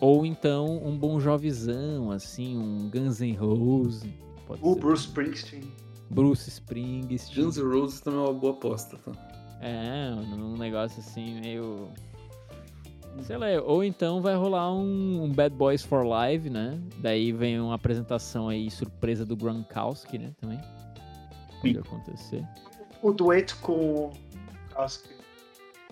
[0.00, 4.10] Ou então um bom jovizão, assim, um Guns N' Roses.
[4.60, 4.80] O ser.
[4.80, 5.62] Bruce Springsteen.
[6.10, 7.44] Bruce Springsteen.
[7.44, 9.12] Guns N' Roses também é uma boa aposta, tá?
[9.60, 11.88] É, um negócio assim, meio.
[13.22, 16.78] Sei lá, ou então vai rolar um, um Bad Boys for Live, né?
[16.98, 20.32] Daí vem uma apresentação aí surpresa do Gronkowski, né?
[20.40, 20.60] Também.
[21.60, 22.46] Pode acontecer.
[23.02, 24.12] O dueto com o
[24.72, 25.08] Kowski.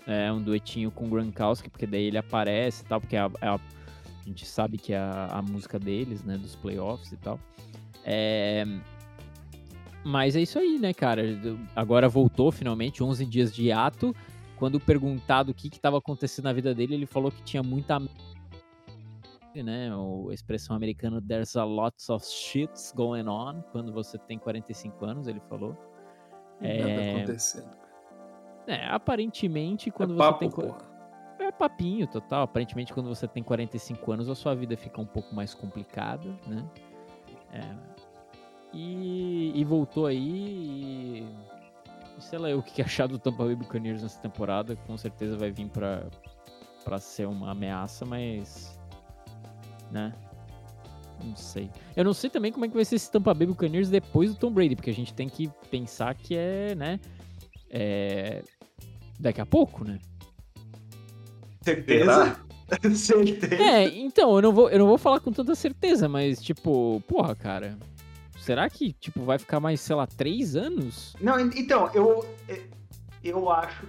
[0.05, 3.29] É, um duetinho com o Gronkowski, porque daí ele aparece e tal, porque é a,
[3.41, 7.17] é a- a gente sabe que é a, a música deles, né, dos playoffs e
[7.17, 7.37] tal.
[8.05, 8.65] É,
[10.07, 11.21] mas é isso aí, né, cara?
[11.75, 14.15] Agora voltou finalmente, 11 dias de ato.
[14.55, 17.99] Quando perguntado o que estava acontecendo na vida dele, ele falou que tinha muita
[19.55, 25.05] né, a expressão americana there's a lot of shits going on quando você tem 45
[25.05, 25.75] anos, ele falou.
[26.61, 27.69] Nada É, acontecendo.
[28.67, 30.77] é, aparentemente quando é você papo, tem porra.
[31.39, 32.43] é papinho total.
[32.43, 36.65] Aparentemente, quando você tem 45 anos, a sua vida fica um pouco mais complicada, né?
[37.51, 37.96] É.
[38.73, 41.27] E, e voltou aí e...
[42.19, 44.75] Sei lá, eu o que achar do Tampa Bay Buccaneers nessa temporada.
[44.87, 46.07] Com certeza vai vir pra,
[46.83, 48.79] pra ser uma ameaça, mas...
[49.91, 50.13] Né?
[51.23, 51.69] Não sei.
[51.95, 54.39] Eu não sei também como é que vai ser esse Tampa Bay Buccaneers depois do
[54.39, 56.99] Tom Brady, porque a gente tem que pensar que é, né?
[57.69, 58.43] É...
[59.19, 59.99] Daqui a pouco, né?
[61.61, 62.39] Certeza?
[62.95, 63.55] Certeza.
[63.55, 67.33] É, então, eu não, vou, eu não vou falar com tanta certeza, mas, tipo, porra,
[67.33, 67.77] cara.
[68.47, 71.13] Será que, tipo, vai ficar mais, sei lá, três anos?
[71.19, 72.25] Não, en- então, eu.
[73.21, 73.85] Eu acho.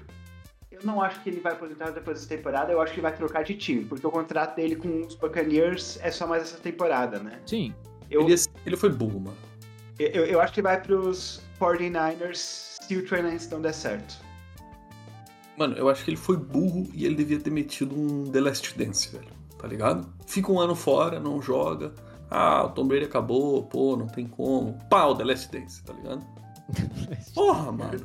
[0.70, 3.16] Eu não acho que ele vai aposentar depois dessa temporada, eu acho que ele vai
[3.16, 7.18] trocar de time, porque o contrato dele com os Buccaneers é só mais essa temporada,
[7.20, 7.40] né?
[7.46, 7.72] Sim.
[8.10, 8.34] Eu, Ele,
[8.66, 9.36] ele foi burro, mano.
[9.98, 12.36] eu, eu acho que vai pros 49ers
[12.82, 14.16] se o Trey Lance não der certo.
[15.56, 18.76] Mano, eu acho que ele foi burro e ele devia ter metido um The Last
[18.78, 19.28] Dance, velho.
[19.58, 20.08] Tá ligado?
[20.26, 21.92] Fica um ano fora, não joga.
[22.30, 24.78] Ah, o Tom Brady acabou, pô, não tem como.
[24.90, 26.22] Pau, The Last Dance, tá ligado?
[27.34, 28.00] Porra, mano.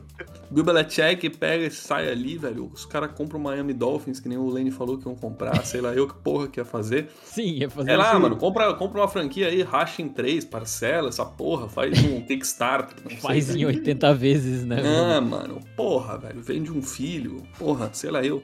[0.50, 2.72] Bill Belichick pega e sai ali, velho.
[2.74, 5.66] Os caras compram o Miami Dolphins, que nem o Lane falou que iam comprar.
[5.66, 7.10] Sei lá, eu que porra que ia fazer.
[7.26, 8.22] Sim, ia fazer É lá, isso.
[8.22, 12.96] mano, compra, compra uma franquia aí, racha em três, parcela essa porra, faz um Kickstarter.
[13.10, 13.18] sei.
[13.18, 14.78] Faz em 80 vezes, né?
[14.82, 18.42] Ah, mano, porra, velho, vende um filho, porra, sei lá eu.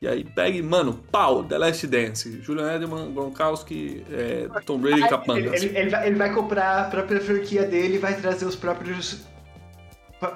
[0.00, 4.98] E aí pega e, mano, pau, The Last Dance, Julian Edelman, Gronkowski, é, Tom Brady
[4.98, 5.62] e Ele, Capangas.
[5.62, 9.22] ele- ele vai, ele vai comprar a própria franquia dele e vai trazer os próprios.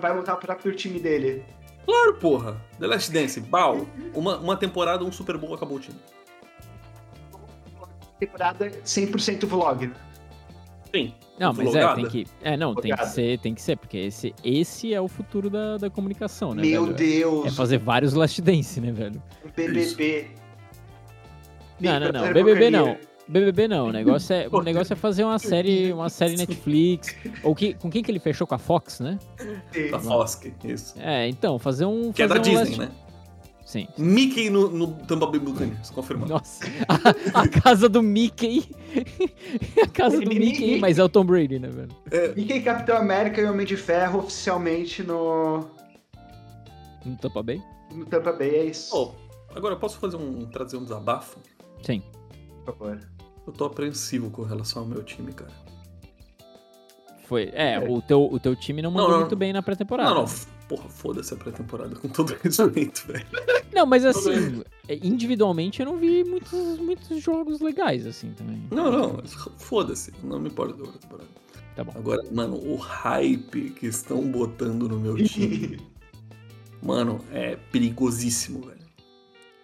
[0.00, 1.44] Vai montar o próprio time dele.
[1.86, 5.98] Claro, porra, The Last Dance, pau, uma, uma temporada, um Super Bowl, acabou o time.
[8.18, 9.86] Temporada 100% vlog.
[9.88, 9.94] né?
[10.94, 11.14] Sim.
[11.38, 12.26] Não, mas é, tem que.
[12.42, 15.78] É, não, tem que ser, tem que ser, porque esse, esse é o futuro da,
[15.78, 16.62] da comunicação, né?
[16.62, 16.96] Meu velho?
[16.96, 17.46] Deus.
[17.46, 19.20] É fazer vários Last Dance, né, velho?
[19.56, 20.30] BBB.
[21.80, 22.32] Não, não, não.
[22.32, 22.96] BBB não.
[23.28, 23.86] BBB não.
[23.88, 27.16] O negócio é, o negócio é fazer uma série, uma série Netflix.
[27.42, 29.18] Ou que, com quem que ele fechou com a Fox, né?
[29.90, 30.94] Da Fosk, isso.
[30.98, 32.12] É, então, fazer um.
[32.12, 33.01] Que é da fazer um Disney, Last- né?
[33.72, 33.88] Sim.
[33.96, 36.30] Mickey no, no Tampa Bay Buccaneers, confirmado.
[36.34, 36.62] Nossa,
[37.34, 38.68] a, a casa do Mickey.
[39.82, 41.88] a casa do Mickey, mas é o Tom Brady, né, velho?
[42.36, 45.60] Mickey Capitão América e Homem de Ferro oficialmente no,
[47.02, 47.62] No Tampa Bay?
[47.94, 48.94] no Tampa Bay, é isso.
[48.94, 51.38] Oh, agora eu posso fazer um, trazer um desabafo?
[51.82, 52.02] Sim.
[52.66, 53.00] Por favor.
[53.46, 55.50] Eu tô apreensivo com relação ao meu time, cara.
[57.24, 57.50] Foi.
[57.54, 59.20] É, o teu, o teu time não mandou Não, não.
[59.22, 60.10] muito bem na pré-temporada.
[60.10, 60.26] Não, não,
[60.74, 63.26] porra, foda-se a pré-temporada, com todo respeito, velho.
[63.74, 68.62] Não, mas assim, é, individualmente eu não vi muitos, muitos jogos legais, assim, também.
[68.70, 69.22] Não, não,
[69.58, 71.28] foda-se, não me importa da temporada.
[71.76, 71.92] Tá bom.
[71.94, 75.78] Agora, mano, o hype que estão botando no meu time,
[76.82, 78.82] mano, é perigosíssimo, velho.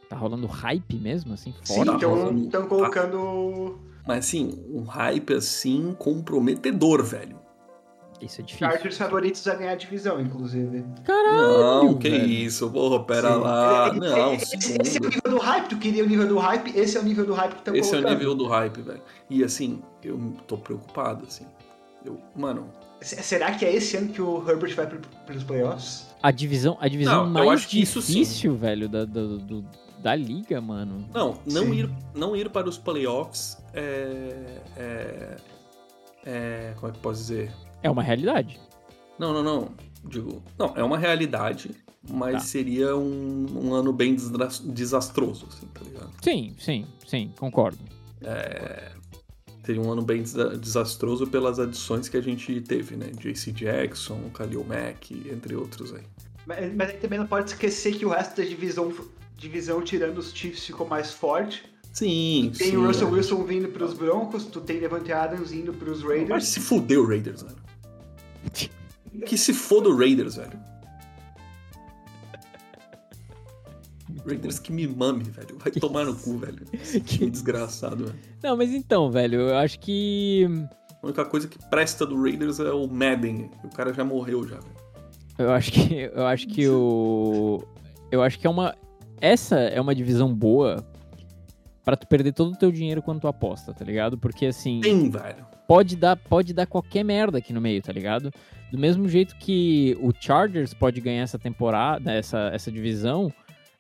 [0.09, 1.92] Tá rolando hype mesmo, assim, Sim, fora?
[1.97, 3.79] então- estão estão colocando.
[4.07, 7.38] Mas assim, um hype assim comprometedor, velho.
[8.20, 8.66] Isso é difícil.
[8.68, 10.85] Chargers favoritos a ganhar a divisão, inclusive.
[11.04, 11.85] Caralho!
[11.85, 12.26] Não, que velho.
[12.26, 13.40] isso, porra, pera Sim.
[13.40, 13.88] lá.
[13.88, 16.76] Ele- Não, esse, esse é o nível do hype, tu queria o nível do hype,
[16.76, 18.18] esse é o nível do hype que estão Esse é o colocando.
[18.18, 19.02] nível do hype, velho.
[19.31, 21.46] E assim, eu tô preocupado, assim.
[22.04, 22.68] Eu, mano,
[23.00, 26.09] Será que é esse ano que o Herbert vai pro, pros playoffs?
[26.20, 28.14] A divisão, a divisão Não, eu mais acho que isso sim.
[28.14, 29.64] difícil, velho, da, do-
[30.02, 31.09] da liga, mano.
[31.14, 31.72] não, não Sim.
[31.74, 34.33] ir, não ir para os playoffs é,
[34.76, 35.37] é,
[36.26, 36.72] é.
[36.74, 37.52] Como é que eu posso dizer?
[37.83, 38.59] É uma realidade.
[39.19, 39.69] Não, não, não.
[40.05, 41.71] Digo, não, é uma realidade,
[42.09, 42.41] mas Tá.
[42.41, 46.11] seria um, um ano bem desastroso, assim, tá ligado?
[46.23, 47.79] Sim, sim, sim, concordo.
[49.64, 53.11] Seria um ano bem desa- desastroso pelas adições que a gente teve, né?
[53.19, 56.03] JC Jackson, Khalil Mack, entre outros aí.
[56.47, 58.91] Mas, mas aí também não pode esquecer que o resto da divisão,
[59.37, 61.64] divisão tirando os Chiefs, ficou mais forte.
[61.93, 62.77] Sim, Tem sim.
[62.77, 63.11] o Russell é.
[63.12, 66.45] Wilson vindo pros Broncos, tu tem Devante Adams indo pros Vai Raiders.
[66.47, 67.43] se fuder o Raiders,
[69.26, 70.58] Que se foda o Raiders, velho.
[74.26, 75.58] Raiders que me mame, velho.
[75.58, 76.64] Vai tomar no cu, velho.
[77.04, 78.18] Que desgraçado, velho.
[78.42, 80.46] Não, mas então, velho, eu acho que.
[81.02, 83.50] A única coisa que presta do Raiders é o Madden.
[83.64, 84.76] O cara já morreu já, velho.
[85.38, 86.11] Eu acho que.
[86.14, 87.62] Eu acho que o.
[88.11, 88.74] Eu acho que é uma.
[89.20, 90.84] Essa é uma divisão boa
[91.84, 94.18] pra tu perder todo o teu dinheiro quando tu aposta, tá ligado?
[94.18, 94.80] Porque assim.
[94.80, 95.46] Tem, velho.
[95.68, 98.33] Pode dar, pode dar qualquer merda aqui no meio, tá ligado?
[98.72, 103.33] Do mesmo jeito que o Chargers pode ganhar essa temporada, essa, essa divisão,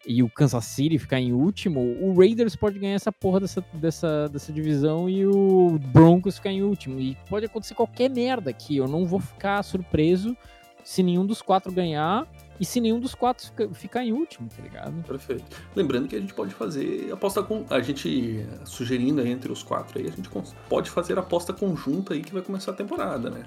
[0.06, 4.28] e o Kansas City ficar em último, o Raiders pode ganhar essa porra dessa, dessa,
[4.28, 7.00] dessa divisão e o Broncos ficar em último.
[7.00, 8.76] E pode acontecer qualquer merda aqui.
[8.76, 10.36] Eu não vou ficar surpreso
[10.84, 12.26] se nenhum dos quatro ganhar
[12.60, 15.02] e se nenhum dos quatro fica- ficar em último, tá ligado?
[15.04, 15.44] Perfeito.
[15.76, 17.64] Lembrando que a gente pode fazer aposta com.
[17.70, 20.28] A gente sugerindo aí entre os quatro aí, a gente
[20.68, 23.44] pode fazer aposta conjunta aí que vai começar a temporada, né?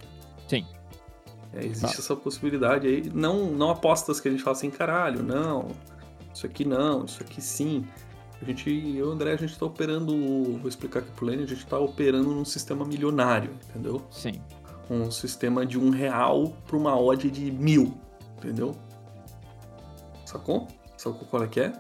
[0.48, 0.66] Sim.
[1.54, 2.02] É, existe Tá.
[2.02, 3.12] essa possibilidade aí.
[3.14, 5.68] Não, não apostas que a gente fala assim, caralho, não.
[6.34, 7.86] Isso aqui não, isso aqui sim.
[8.42, 10.14] A gente, eu e o André, a gente tá operando.
[10.58, 14.02] Vou explicar aqui pro Lenny, a gente tá operando num sistema milionário, entendeu?
[14.10, 14.42] Sim.
[14.90, 17.94] Um sistema de um real pra uma odd de mil,
[18.38, 18.74] entendeu?
[20.32, 20.68] Sacou?
[20.98, 21.74] Sacou qual é que é?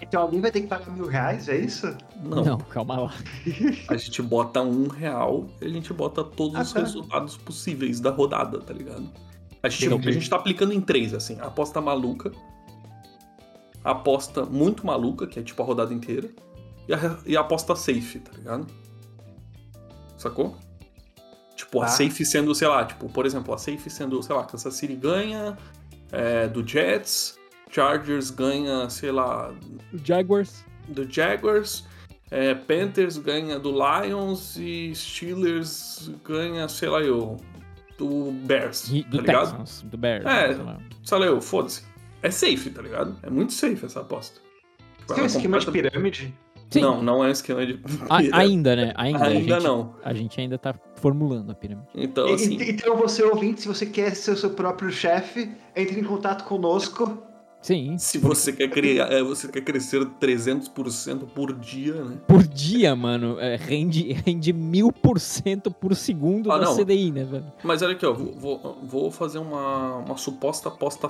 [0.00, 1.96] Então alguém vai ter que pagar mil reais, é isso?
[2.22, 3.14] Não, calma lá.
[3.88, 6.80] A gente bota um real e a gente bota todos Ah, os tá.
[6.80, 9.08] resultados possíveis da rodada, tá ligado?
[9.62, 10.08] A gente, Entendi.
[10.08, 11.38] a gente tá aplicando em três, assim.
[11.40, 12.32] A aposta maluca,
[13.82, 16.28] a aposta muito maluca, que é tipo a rodada inteira,
[16.88, 18.66] e a, e a aposta safe, tá ligado?
[20.18, 20.56] Sacou?
[21.56, 21.92] Tipo, a Tá.
[21.92, 25.56] safe sendo, sei lá, tipo, por exemplo, a safe sendo, sei lá, Kansas City ganha
[26.12, 27.38] é, do Jets,
[27.74, 29.52] Chargers ganha, sei lá,
[29.92, 30.64] O Jaguars.
[30.88, 31.84] do Jaguars,
[32.30, 37.36] é, Panthers ganha do Lions e Steelers ganha, sei lá eu,
[37.98, 39.50] do Bears, e- tá Do ligado?
[39.50, 40.24] Texans, do Bears.
[40.24, 40.54] É.
[41.02, 41.26] sei lá.
[41.26, 41.82] Eu, foda-se.
[42.22, 43.16] É safe, tá ligado?
[43.22, 44.40] É muito safe essa aposta.
[45.00, 46.34] Tipo, Tem um esquema de pirâmide?
[46.70, 46.80] Sim.
[46.80, 47.74] Não, não é um esquema de
[48.08, 48.30] A- pirâmide.
[48.32, 48.92] ainda, né?
[48.96, 49.94] Ainda, a Ainda gente, não.
[50.02, 51.86] A gente ainda tá formulando a pirâmide.
[51.94, 56.00] Então, assim, e- Então você ouvinte, se você quer ser o seu próprio chefe, entre
[56.00, 57.22] em contato conosco.
[57.64, 57.96] Sim.
[57.96, 62.18] se você quer, criar, é, você quer crescer 300% por dia, né?
[62.28, 66.76] Por dia, mano, é, rende, rende mil por cento por segundo Ah, da não.
[66.76, 67.50] CDI, né, velho?
[67.62, 71.08] Mas olha aqui, ó, vou, vou, vou fazer uma, uma suposta aposta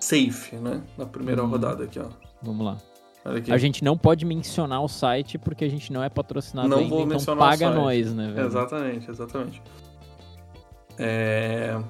[0.00, 0.82] safe, né?
[0.98, 1.48] Na primeira Hum.
[1.48, 2.08] rodada aqui, ó.
[2.42, 2.76] Vamos lá.
[3.24, 3.52] Olha aqui.
[3.52, 6.90] A gente não pode mencionar o site porque a gente não é patrocinado Não ainda,
[6.90, 7.76] vou então mencionar o paga site.
[7.76, 8.46] nós, né, velho?
[8.48, 9.62] Exatamente, exatamente.
[10.98, 11.80] É...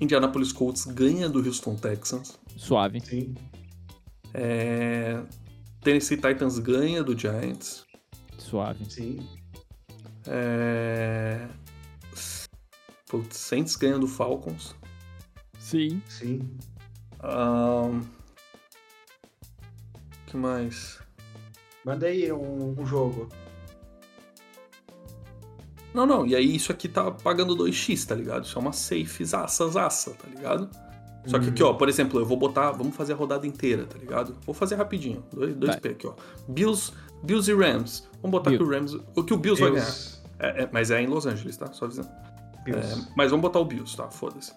[0.00, 2.38] Indianapolis Colts ganha do Houston Texans.
[2.56, 3.00] Suave.
[3.00, 3.34] Sim.
[4.34, 5.22] É...
[5.80, 7.84] Tennessee Titans ganha do Giants.
[8.38, 8.84] Suave.
[8.90, 9.26] Sim.
[10.26, 11.46] É...
[13.08, 14.74] Putz, Saints ganha do Falcons.
[15.58, 16.02] Sim.
[16.08, 16.58] Sim.
[17.20, 18.02] Ahn,
[20.26, 20.98] que mais?
[21.84, 23.28] Manda aí um, um jogo.
[25.94, 28.44] Não, não, e aí isso aqui tá pagando 2x, tá ligado?
[28.44, 30.68] Isso é uma safe zaça, zaça, tá ligado?
[31.26, 33.98] Só que aqui, ó, por exemplo, eu vou botar, vamos fazer a rodada inteira, tá
[33.98, 34.36] ligado?
[34.44, 35.80] Vou fazer rapidinho, dois, dois Vai.
[35.80, 36.14] P aqui, ó.
[36.48, 38.08] Bills, Bills e Rams.
[38.20, 38.64] Vamos botar Bills.
[38.64, 39.94] que o Rams, o que o Bills vai ganhar.
[40.38, 41.72] É, é, mas é em Los Angeles, tá?
[41.72, 42.08] Só avisando.
[42.66, 42.72] É,
[43.16, 44.10] mas vamos botar o Bills, tá?
[44.10, 44.52] Foda-se.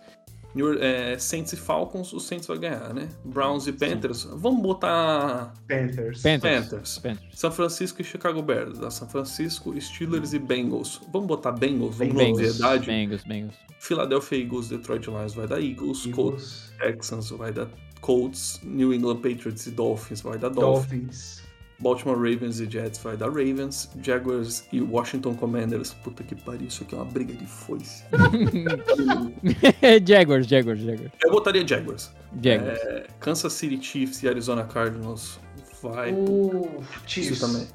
[0.57, 3.07] New- é, Saints e Falcons, o Saints vai ganhar, né?
[3.23, 6.21] Browns e Panthers, vamos botar Panthers.
[6.21, 6.65] Panthers.
[6.65, 6.99] Panthers.
[6.99, 7.39] Panthers.
[7.39, 8.79] São Francisco e Chicago Bears.
[8.79, 10.99] Da São Francisco, Steelers e Bengals.
[11.13, 12.39] Vamos botar Bengals, vamos na Bengals.
[12.49, 12.85] obviedade.
[12.87, 13.55] Bengals, Bengals.
[13.79, 16.05] Philadelphia Eagles, Detroit Lions vai dar Eagles.
[16.07, 16.73] Colts, Eagles.
[16.79, 17.67] Texans vai dar
[18.01, 18.59] Colts.
[18.63, 20.91] New England Patriots e Dolphins vai dar Dolphins.
[20.91, 21.46] Dolphins.
[21.79, 25.93] Baltimore Ravens e Jets vai dar Ravens, Jaguars e Washington Commanders.
[25.93, 28.03] Puta que pariu, isso aqui é uma briga de foice.
[30.05, 31.11] Jaguars, Jaguars, Jaguars.
[31.23, 32.11] Eu botaria Jaguars.
[32.41, 32.79] Jaguars.
[32.79, 35.39] É, Kansas City Chiefs e Arizona Cardinals
[35.81, 36.11] vai.
[36.11, 37.39] Isso Chiefs.
[37.39, 37.67] também.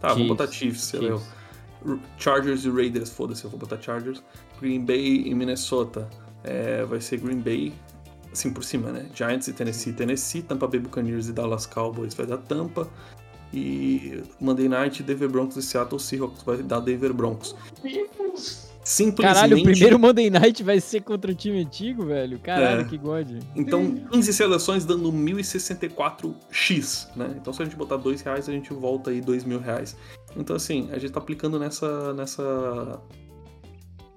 [0.00, 1.22] Tá, vou Chiefs, botar Chiefs, você leu.
[2.18, 4.22] Chargers e Raiders, foda-se, eu vou botar Chargers.
[4.60, 6.08] Green Bay e Minnesota
[6.44, 7.72] é, vai ser Green Bay,
[8.32, 9.06] assim por cima, né?
[9.14, 10.42] Giants e Tennessee, Tennessee.
[10.42, 12.88] Tampa Bay Buccaneers e Dallas Cowboys vai dar Tampa.
[13.52, 17.54] E Monday Night, Denver Broncos e Seattle Seahawks vai dar Denver Broncos.
[18.82, 19.34] Simplesmente.
[19.34, 22.38] Caralho, o primeiro Monday Night vai ser contra o time antigo, velho?
[22.38, 22.84] Caralho, É.
[22.84, 23.28] que god.
[23.54, 27.34] Então, 15 seleções dando 1.064x, né?
[27.36, 29.96] Então, se a gente botar dois reais, a gente volta aí dois mil reais.
[30.36, 33.00] Então, assim, a gente tá aplicando nessa, nessa,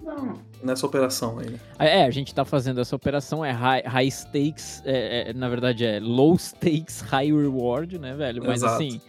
[0.01, 0.39] Não.
[0.63, 1.59] nessa operação aí, né?
[1.79, 5.83] É, a gente tá fazendo essa operação, é high, high stakes, é, é, na verdade
[5.85, 8.41] é low stakes, high reward, né, velho?
[8.43, 8.75] Mas Exato.
[8.75, 9.01] assim,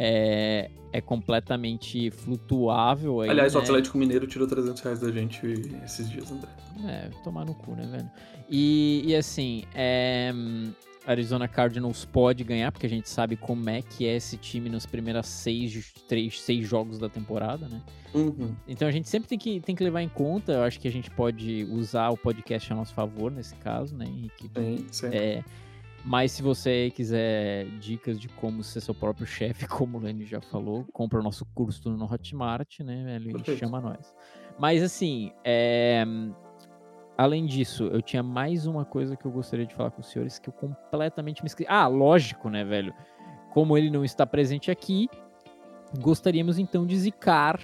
[0.00, 3.64] é, é completamente flutuável aí, Aliás, o né?
[3.64, 5.44] Atlético Mineiro tirou 300 reais da gente
[5.84, 6.48] esses dias, André.
[6.86, 8.10] É, tomar no cu, né, velho?
[8.48, 10.32] E, e assim, é,
[11.04, 14.86] Arizona Cardinals pode ganhar, porque a gente sabe como é que é esse time nas
[14.86, 17.82] primeiras seis, três, seis jogos da temporada, né?
[18.14, 18.54] Uhum.
[18.68, 20.92] Então a gente sempre tem que, tem que levar em conta, eu acho que a
[20.92, 24.48] gente pode usar o podcast a nosso favor nesse caso, né, Henrique?
[24.54, 25.06] Sim, sim.
[25.08, 25.42] É,
[26.04, 30.40] mas se você quiser dicas de como ser seu próprio chefe, como o Lenny já
[30.40, 33.58] falou, compra o nosso curso no Hotmart, né, velho, e Perfeito.
[33.58, 34.14] chama nós.
[34.58, 36.04] Mas assim, é,
[37.16, 40.38] além disso, eu tinha mais uma coisa que eu gostaria de falar com os senhores
[40.38, 41.68] que eu completamente me esqueci.
[41.68, 42.94] Ah, lógico, né, velho?
[43.52, 45.08] Como ele não está presente aqui,
[46.00, 47.60] gostaríamos então de zicar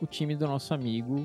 [0.00, 1.24] o time do nosso amigo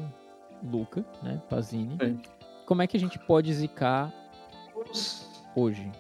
[0.64, 1.98] Luca, né, Pazini.
[2.02, 2.22] Sim.
[2.66, 4.14] Como é que a gente pode zicar
[5.56, 5.92] hoje?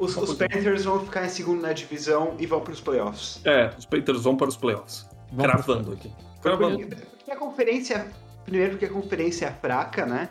[0.00, 3.40] Os, os Panthers vão ficar em segundo na divisão e vão para os playoffs.
[3.44, 5.06] É, os Panthers vão para os playoffs.
[5.30, 6.12] Vamos Cravando aqui.
[6.42, 6.78] Cravando.
[6.88, 8.10] Porque a conferência.
[8.44, 10.30] Primeiro porque a conferência é fraca, né?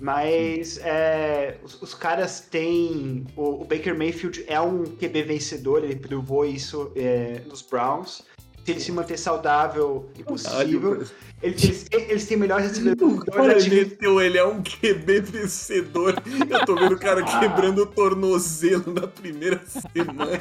[0.00, 3.24] Mas é, os, os caras têm.
[3.36, 8.24] O, o Baker Mayfield é um QB vencedor, ele provou isso é, nos Browns.
[8.64, 11.12] Se ele se manter saudável e possível, eles,
[11.42, 13.88] eles, têm- eles têm melhor recebedor O da cara divisão.
[13.90, 16.14] meteu, ele é um QB vencedor.
[16.48, 20.40] Eu tô vendo o cara quebrando o tornozelo na primeira semana.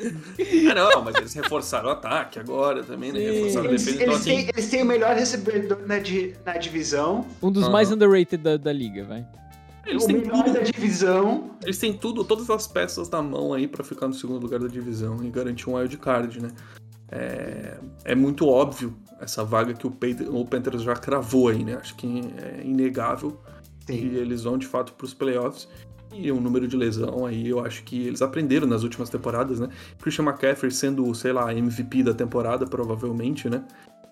[0.00, 3.18] Ah, não, mas eles reforçaram o ataque agora também, né?
[3.18, 4.02] Reforçaram a Eles, defesa.
[4.04, 7.68] Então, eles assim, têm, eles têm o melhor recebedor na, di- na divisão, Um dos
[7.68, 9.26] mais underrated da, da liga, vai.
[9.88, 10.52] Eles o têm tudo.
[10.52, 11.50] da divisão.
[11.62, 14.68] Eles têm tudo, todas as peças na mão aí pra ficar no segundo lugar da
[14.68, 16.50] divisão e garantir um wild card, né?
[17.10, 21.74] É, é muito óbvio essa vaga que o, Pan- o Panthers já cravou aí, né?
[21.80, 23.40] Acho que é inegável
[23.86, 24.14] que Sim.
[24.14, 25.68] eles vão de fato pros playoffs.
[26.12, 29.68] E o número de lesão aí, eu acho que eles aprenderam nas últimas temporadas, né?
[30.00, 33.62] Christian McCaffrey sendo, sei lá, MVP da temporada, provavelmente, né?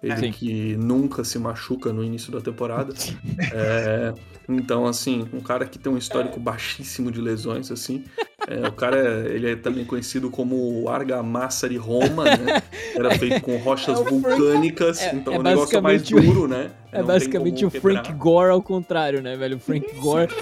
[0.02, 0.30] Ele Sim.
[0.30, 2.92] que nunca se machuca no início da temporada.
[3.52, 4.12] É,
[4.48, 8.04] então, assim, um cara que tem um histórico baixíssimo de lesões, assim.
[8.46, 12.62] É, o cara, ele é também conhecido como o argamassa de Roma, né?
[12.94, 16.70] Era feito com rochas É vulcânicas, é- então é o negócio é mais duro, né?
[16.92, 18.16] É Não basicamente o Frank quebrar.
[18.16, 19.56] Gore ao contrário, né, velho?
[19.56, 20.32] O Frank Gore,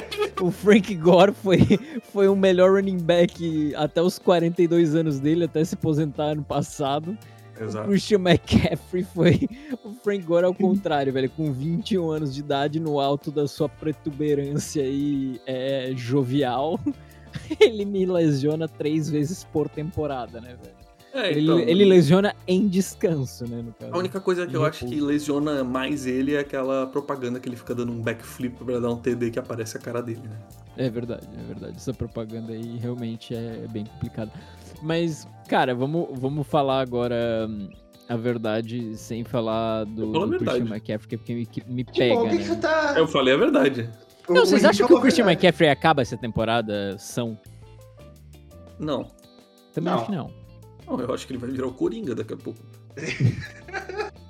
[0.40, 1.58] o Frank Gore foi,
[2.12, 7.16] foi o melhor running back até os 42 anos dele, até se aposentar ano passado.
[7.58, 7.88] O Exato.
[7.88, 9.48] Christian McCaffrey foi
[9.84, 13.68] o Frank Gore ao contrário, velho, com 21 anos de idade no alto da sua
[13.68, 16.78] protuberância aí é, jovial.
[17.60, 20.83] Ele me lesiona três vezes por temporada, né, velho?
[21.14, 23.94] É, Ele, então, ele lesiona em descanso, né, no caso.
[23.94, 27.54] A única coisa que eu acho que lesiona mais ele é aquela propaganda que ele
[27.56, 30.36] fica dando um backflip pra dar um TD que aparece a cara dele, né?
[30.76, 31.76] É verdade, é verdade.
[31.76, 34.32] Essa propaganda aí realmente é bem complicada.
[34.82, 37.68] Mas, cara, vamos, vamos falar agora hum,
[38.08, 40.72] a verdade sem falar do, Eu falo a do Christian verdade.
[40.72, 42.56] McCaffrey, porque me, que me Tipo, pega, que né?
[42.56, 42.94] tá.
[42.96, 43.88] Eu falei a verdade.
[44.28, 47.38] Não, vocês acham que o Christian McCaffrey McCaffrey acaba essa temporada são?
[48.80, 49.06] Não.
[49.72, 49.98] Também Não.
[50.00, 50.43] acho que não.
[50.86, 52.60] Não, eu acho que ele vai virar o Coringa daqui a pouco.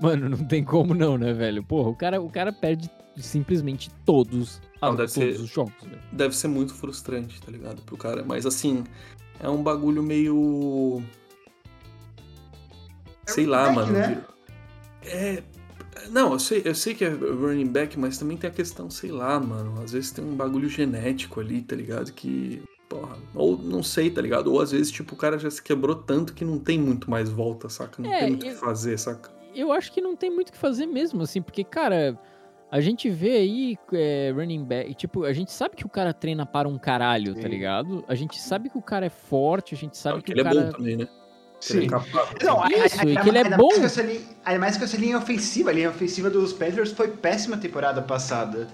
[0.00, 1.62] Mano, não tem como não, né, velho?
[1.64, 6.00] Porra, o cara, o cara perde simplesmente todos, Não, deve todos ser- os jogos, velho.
[6.12, 7.82] Deve ser muito frustrante, tá ligado?
[7.82, 8.24] Pro cara.
[8.24, 8.84] Mas assim,
[9.40, 11.02] é um bagulho meio.
[13.26, 13.92] Sei lá, mano.
[13.92, 14.24] né?
[15.04, 15.42] É.
[16.10, 19.10] Não, eu sei, eu sei que é running back, mas também tem a questão, sei
[19.10, 19.82] lá, mano.
[19.82, 22.12] Às vezes tem um bagulho genético ali, tá ligado?
[22.12, 22.62] Que.
[22.88, 23.16] Porra.
[23.34, 24.52] Ou não sei, tá ligado?
[24.52, 27.28] Ou às vezes, tipo, o cara já se quebrou tanto que não tem muito mais
[27.28, 28.00] volta, saca?
[28.02, 29.30] Não É, tem muito o eu- que fazer, saca?
[29.54, 32.18] eu acho que não tem muito o que fazer mesmo, assim, porque, cara,
[32.70, 36.44] A gente vê aí é, running back, tipo, a gente sabe que o cara treina
[36.44, 37.48] para um caralho, tá Sim.
[37.48, 38.04] ligado?
[38.06, 40.44] A gente sabe que o cara é forte, a gente sabe que ele o é
[40.44, 40.60] cara...
[40.66, 41.08] bom também, né?
[41.58, 41.78] Sim.
[41.78, 42.44] Ele é.
[42.44, 43.68] Não, a- a- Isso, e que ele é ainda bom.
[43.68, 45.70] Mais com essa linha, ainda mais com essa linha ofensiva.
[45.70, 48.68] A linha ofensiva dos Panthers foi péssima temporada passada.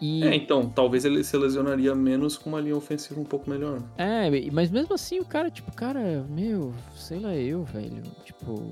[0.00, 3.80] E, É, então, talvez ele se lesionaria menos com uma linha ofensiva um pouco melhor.
[3.80, 4.28] né?
[4.28, 8.02] É, mas mesmo assim o cara, tipo, cara, meu, sei lá eu, velho.
[8.24, 8.70] Tipo,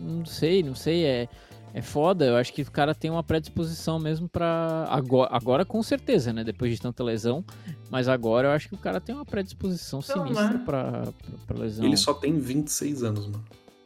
[0.00, 1.28] não sei, não sei, é,
[1.74, 2.24] é foda.
[2.24, 4.86] Eu acho que o cara tem uma predisposição mesmo pra.
[4.88, 6.42] Agora, agora com certeza, né?
[6.42, 7.44] Depois de tanta lesão.
[7.90, 10.62] Mas agora eu acho que o cara tem uma predisposição Não, sinistra né?
[10.64, 11.12] pra, pra,
[11.46, 11.84] pra lesão.
[11.84, 13.44] Ele só tem 26 anos, mano.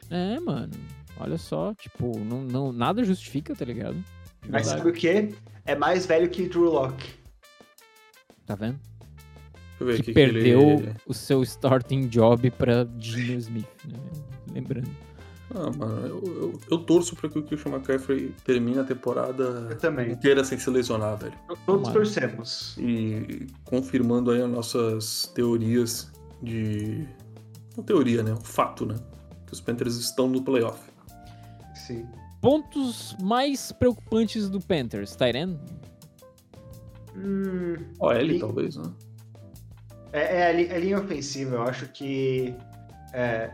[0.09, 0.71] É, mano.
[1.19, 3.97] Olha só, tipo, não, não, nada justifica, tá ligado?
[4.47, 5.35] Mas sabe o que?
[5.69, 7.11] É mais velho que Drew Locke.
[8.47, 8.79] Tá vendo?
[8.79, 10.95] Deixa eu ver Que aqui perdeu que ele...
[11.05, 13.99] o seu starting job pra Gino Smith, né?
[14.51, 14.89] Lembrando.
[15.53, 20.11] Ah, mano, eu, eu, eu torço pra que o Christian McCaffrey termine a temporada também.
[20.11, 21.33] inteira sem se lesionar, velho.
[21.47, 21.93] Todos Tomara.
[21.93, 22.75] torcemos.
[22.79, 26.11] E confirmando aí as nossas teorias
[26.41, 27.07] de...
[27.77, 28.33] Uma teoria, né?
[28.33, 28.95] Um fato, né?
[29.45, 30.79] Que os Panthers estão no playoff.
[31.75, 32.07] Sim.
[32.41, 35.57] Pontos mais preocupantes do Panthers, Tyren?
[37.15, 38.89] Hum, Ó, ele Li- talvez, né?
[40.13, 41.55] é, é a, li- a linha ofensiva.
[41.55, 42.55] Eu acho que.
[43.13, 43.51] é,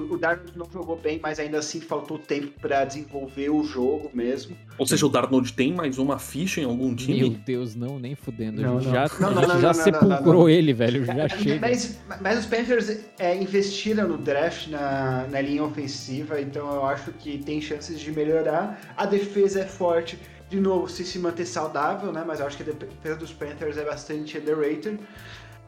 [0.00, 4.56] o, Darnold não jogou bem, mas ainda assim faltou tempo pra desenvolver o jogo mesmo.
[4.78, 7.30] Ou seja, o Darnold tem mais uma ficha em algum Meu time?
[7.44, 8.60] Deus, não, nem fudendo.
[8.60, 11.04] Não, já, Não, a não, gente não, já sepulcrou ele, velho.
[11.04, 11.60] Já chega.
[11.60, 17.12] Mas, mas os Panthers é, investiram no draft na, na linha ofensiva, então eu acho
[17.12, 18.80] que tem chances de melhorar.
[18.96, 20.18] A defesa é forte,
[20.48, 22.24] de novo, se se manter saudável, né?
[22.26, 24.98] Mas eu acho que a defesa dos Panthers é bastante underrated.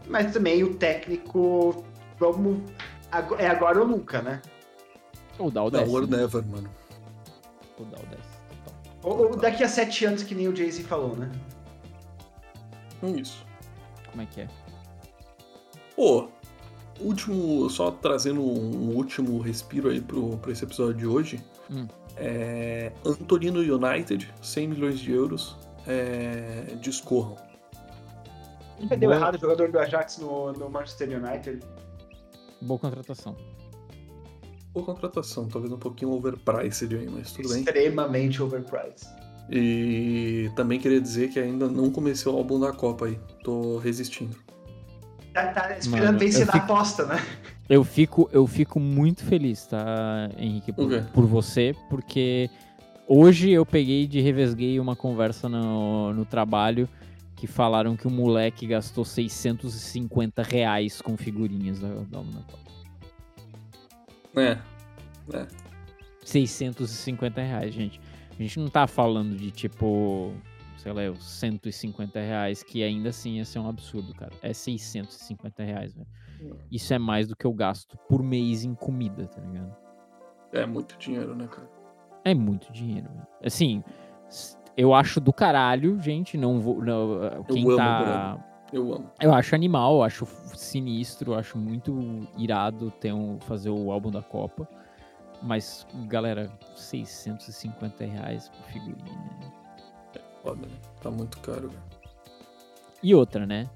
[0.07, 1.85] Mas também o técnico,
[2.18, 2.59] vamos.
[3.39, 4.43] É agora ou nunca, né?
[5.39, 5.93] Ou dá o Não, 10.
[5.95, 6.71] or never, mano.
[7.79, 8.21] Ou dá o 10.
[8.65, 8.81] total.
[9.03, 11.31] Ou, ou daqui a sete anos, que nem o Jay-Z falou, né?
[13.03, 13.47] Hum, Isso.
[14.11, 14.49] Como é que é?
[15.95, 16.29] Pô,
[17.01, 21.45] último, só trazendo um último respiro aí pro, pra esse episódio de hoje.
[21.71, 21.87] Hum.
[22.17, 25.57] É, Antonino United, 100 milhões de euros,
[25.87, 27.37] é, discorram.
[28.81, 31.61] Nunca deu errado o jogador do Ajax no, no Manchester United.
[32.61, 33.37] Boa contratação.
[34.73, 37.59] Boa contratação, talvez um pouquinho overpriced aí, mas tudo bem.
[37.61, 39.09] Extremamente overpriced.
[39.51, 43.19] E também queria dizer que ainda não comecei o álbum da Copa aí.
[43.43, 44.37] Tô resistindo.
[45.33, 47.17] Tá, tá esperando Mano, vencer na fico- aposta, né?
[47.69, 51.03] Eu fico, eu fico muito feliz, tá, Henrique, por, O quê?
[51.13, 52.49] por você, porque
[53.07, 56.89] hoje eu peguei de revesguei uma conversa no, no trabalho
[57.39, 62.68] que falaram que o moleque gastou 650 reais com figurinhas da, da Alma Copa.
[64.41, 64.59] É,
[66.24, 68.01] 650 reais, gente.
[68.30, 70.32] A gente não tá falando de tipo,
[70.78, 74.32] sei lá, os 150 reais, que ainda assim ia ser um absurdo, cara.
[74.43, 76.09] É 650 reais, velho.
[76.72, 79.76] Isso é mais do que eu gasto por mês em comida, tá ligado?
[80.53, 81.68] é muito dinheiro, né, cara?
[82.24, 83.26] É muito dinheiro, velho.
[83.45, 83.84] Assim,
[84.79, 86.39] eu acho do caralho, gente.
[86.39, 86.81] Não vou.
[86.81, 88.39] Não, uh, quem amo, tá.
[88.72, 89.11] Eu amo.
[89.20, 90.24] Eu acho animal, eu acho
[90.55, 94.68] sinistro, eu acho muito irado ter um, fazer o álbum da Copa.
[95.43, 99.14] Mas, galera, 650 reais por figurinha.
[99.41, 99.53] né?
[100.45, 100.74] Foda, né?
[101.03, 101.83] Tá muito caro, velho.
[103.03, 103.68] E outra, né?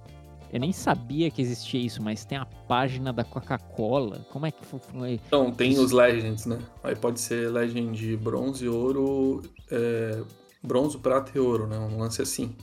[0.52, 4.24] Eu nem sabia que existia isso, mas tem a página da Coca-Cola.
[4.30, 4.78] Como é que foi?
[4.78, 5.20] foi?
[5.26, 6.58] Então, tem os Legends, né?
[6.84, 10.22] Aí pode ser Legend de bronze, ouro, é,
[10.62, 11.78] bronze, prata e ouro, né?
[11.78, 12.54] Um lance assim.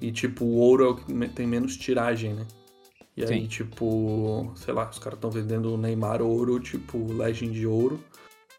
[0.00, 2.46] E, tipo, o ouro é o que tem menos tiragem, né?
[3.16, 3.46] E aí, Sim.
[3.46, 8.00] tipo, sei lá, os caras estão vendendo o Neymar ouro, tipo, Legend de ouro,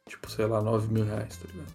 [0.08, 1.74] tipo, sei lá, 9 mil reais, tá ligado?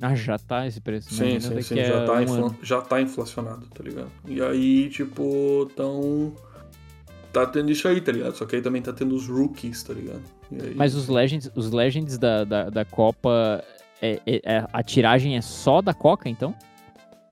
[0.00, 1.14] Ah, já tá esse preço.
[1.14, 4.10] Sim, sim, sim, já tá, um infla- já tá inflacionado, tá ligado?
[4.26, 6.34] E aí, tipo, tão.
[7.32, 8.34] Tá tendo isso aí, tá ligado?
[8.36, 10.22] Só que aí também tá tendo os rookies, tá ligado?
[10.52, 13.62] Aí- Mas os Legends, os Legends da, da, da Copa,
[14.04, 16.54] é, é- é- a tiragem é só da Coca, então?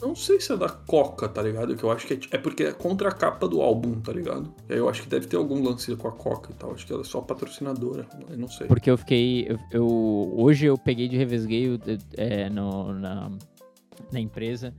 [0.00, 1.76] Não sei se é da Coca, tá ligado?
[1.76, 4.52] Que eu acho que é, é porque é contra a capa do álbum, tá ligado?
[4.68, 6.72] E aí eu acho que deve ter algum lance com a Coca e tal.
[6.72, 8.04] Acho que ela é só patrocinadora.
[8.28, 8.66] Eu não sei.
[8.66, 9.46] Porque eu fiquei.
[9.48, 11.78] Eu, eu- hoje eu peguei de revesgueio
[12.16, 13.30] é, no- na,
[14.12, 14.74] na empresa.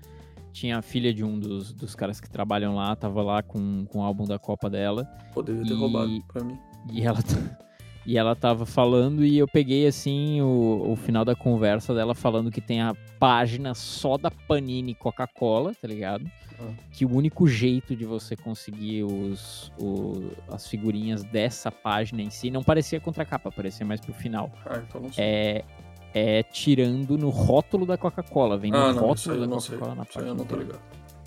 [0.52, 4.00] Tinha a filha de um dos, dos caras que trabalham lá, tava lá com, com
[4.00, 5.06] o álbum da Copa dela.
[5.34, 6.60] Poderia ter E- roubado pra mim.
[6.92, 7.58] E ela, tá-
[8.06, 12.52] e ela tava falando, e eu peguei assim o, o final da conversa dela falando
[12.52, 16.26] que tem a página só da Panini Coca-Cola, tá ligado?
[16.60, 16.72] Ah.
[16.92, 22.52] Que o único jeito de você conseguir os, o- as figurinhas dessa página em si
[22.52, 24.52] não parecia contracapa, parecia mais pro final.
[24.66, 25.24] Ah, então não sei.
[25.24, 25.66] É,
[26.14, 29.58] é tirando no rótulo da Coca-Cola, vem no Ah, não, isso rótulo da não.
[29.62, 30.82] Coca-Cola na parte eu não tô ligado.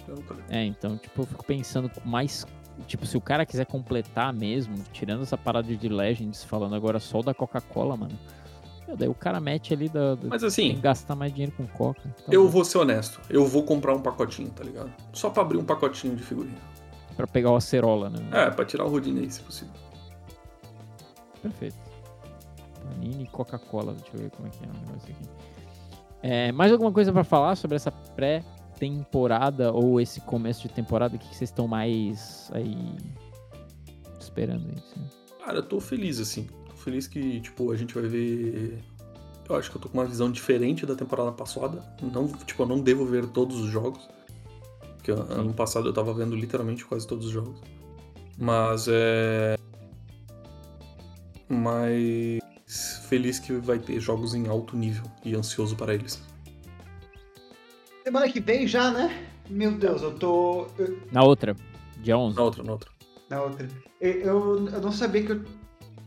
[0.07, 0.53] Eu não tô ligado.
[0.53, 2.47] É, então, tipo, eu fico pensando mais.
[2.87, 7.23] Tipo, se o cara quiser completar mesmo, tirando essa parada de Legends, falando agora só
[7.23, 8.17] da Coca-Cola, mano.
[8.87, 10.15] Meu, daí o cara mete ali da.
[10.15, 12.03] da- Mas tem assim, que gastar mais dinheiro com Coca.
[12.25, 13.21] Tá eu vou ser honesto.
[13.29, 14.93] Eu vou comprar um pacotinho, tá ligado?
[15.13, 16.59] Só pra abrir um pacotinho de figurinha.
[17.17, 18.19] Pra pegar o acerola, né?
[18.31, 19.73] É, pra tirar o Rodinei, se possível.
[21.43, 21.77] Perfeito.
[22.83, 23.95] Panini e Coca-Cola.
[23.95, 25.29] Deixa eu ver como é que é o negócio aqui.
[26.23, 27.91] É, mais alguma coisa pra falar sobre essa
[28.77, 31.17] pré-temporada ou esse começo de temporada?
[31.17, 32.77] O que vocês estão mais aí
[34.21, 34.75] esperando aí?
[34.77, 35.01] assim?
[35.45, 36.47] Cara, eu tô feliz, assim.
[36.69, 38.79] Tô feliz que, tipo, a gente vai ver.
[39.49, 41.83] Eu acho que eu tô com uma visão diferente da temporada passada.
[42.03, 44.09] Não, tipo, eu não devo ver todos os jogos.
[44.97, 47.61] Porque ano passado eu tava vendo literalmente quase todos os jogos.
[48.39, 49.57] Mas é.
[51.49, 52.41] Mas
[53.09, 56.21] feliz que vai ter jogos em alto nível e ansioso para eles.
[58.07, 59.27] Semana que vem já, né?
[59.51, 60.69] Meu Deus, eu tô.
[60.79, 61.57] eu- Na outra,
[61.99, 62.37] dia 11.
[62.37, 62.91] Na outra, na outra.
[63.29, 63.69] na outra.
[64.01, 65.45] Eu, eu, eu não sabia que eu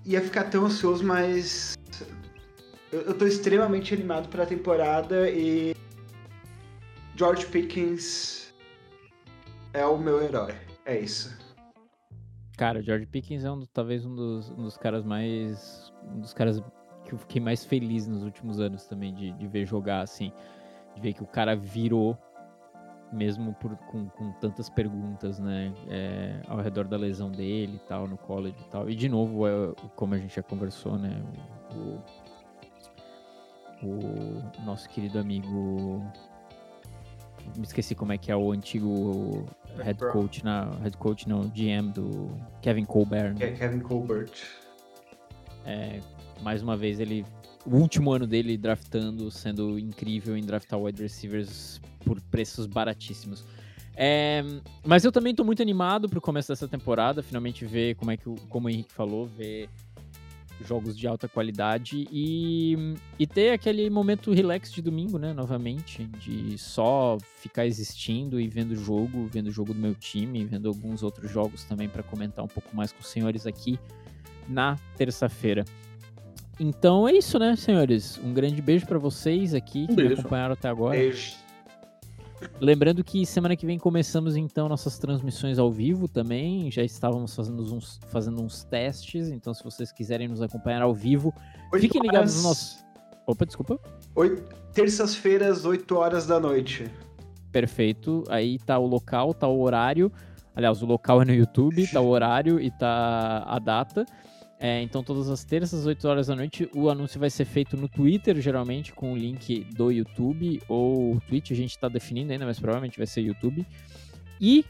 [0.05, 1.77] ia ficar tão ansioso, mas.
[2.89, 5.75] Eu, eu tô extremamente animado pra temporada e.
[7.17, 8.53] George Pickens
[9.73, 10.55] é o meu herói.
[10.85, 11.37] É isso.
[12.55, 15.91] Cara, o George Pickens é um, talvez um dos, um dos caras mais.
[16.15, 16.63] Um dos caras
[17.03, 20.31] que eu fiquei mais feliz nos últimos anos também de, de ver jogar, assim.
[21.01, 22.17] Ver que o cara virou,
[23.11, 25.73] mesmo por, com, com tantas perguntas, né?
[25.87, 28.89] é, ao redor da lesão dele e tal, no college e tal.
[28.89, 31.21] E de novo, é, como a gente já conversou, né?
[31.71, 31.99] O,
[33.85, 36.03] o, nosso querido amigo.
[37.55, 39.45] Me esqueci como é que é o antigo
[39.77, 42.29] head coach, na, head coach não, GM do
[42.61, 43.33] Kevin Colbert.
[43.37, 43.47] Né?
[43.47, 44.31] é Kevin Colbert.
[45.65, 45.99] É,
[46.41, 47.25] mais uma vez ele
[47.65, 53.45] o último ano dele draftando sendo incrível em draftar wide receivers por preços baratíssimos.
[53.95, 54.41] É,
[54.85, 58.29] mas eu também tô muito animado pro começo dessa temporada, finalmente ver como é que
[58.29, 59.69] o, como o Henrique falou, ver
[60.65, 66.57] jogos de alta qualidade e, e ter aquele momento relax de domingo, né, novamente, de
[66.57, 71.03] só ficar existindo e vendo o jogo, vendo o jogo do meu time, vendo alguns
[71.03, 73.79] outros jogos também para comentar um pouco mais com os senhores aqui
[74.47, 75.63] na terça-feira.
[76.59, 78.19] Então é isso, né, senhores?
[78.23, 80.97] Um grande beijo para vocês aqui que Um me acompanharam até agora.
[80.97, 81.35] Beijo.
[82.59, 86.69] Lembrando que semana que vem começamos então nossas transmissões ao vivo também.
[86.71, 91.33] Já estávamos fazendo uns, fazendo uns testes, então se vocês quiserem nos acompanhar ao vivo,
[91.73, 92.85] Oito fiquem ligados no horas- nosso.
[93.27, 93.79] Opa, desculpa.
[94.15, 94.43] oito-
[94.73, 96.89] Terças-feiras, 8 horas da noite.
[97.51, 98.23] Perfeito.
[98.29, 100.11] Aí tá o local, tá o horário.
[100.55, 104.05] Aliás, o local é no YouTube, tá o horário e tá a data.
[104.61, 107.87] É, então, todas as terças, 8 horas da noite, o anúncio vai ser feito no
[107.87, 111.51] Twitter, geralmente, com o link do YouTube ou Twitch.
[111.51, 113.65] A gente tá definindo ainda, mas provavelmente vai ser YouTube.
[114.41, 114.65] E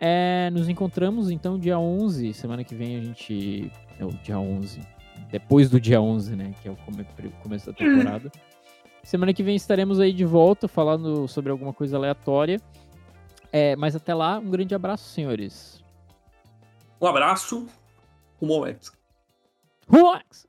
[0.00, 2.34] é, nos encontramos, então, dia 11.
[2.34, 3.70] Semana que vem a gente.
[3.98, 4.80] É o dia 11.
[5.28, 6.54] Depois do dia 11, né?
[6.62, 7.04] Que é o come-
[7.42, 8.30] começo da temporada.
[9.02, 12.60] Semana que vem estaremos aí de volta falando sobre alguma coisa aleatória.
[13.52, 15.82] É, mas até lá, um grande abraço, senhores.
[17.00, 17.66] Um abraço,
[18.40, 18.92] o Moex.
[19.88, 20.46] Who Relax.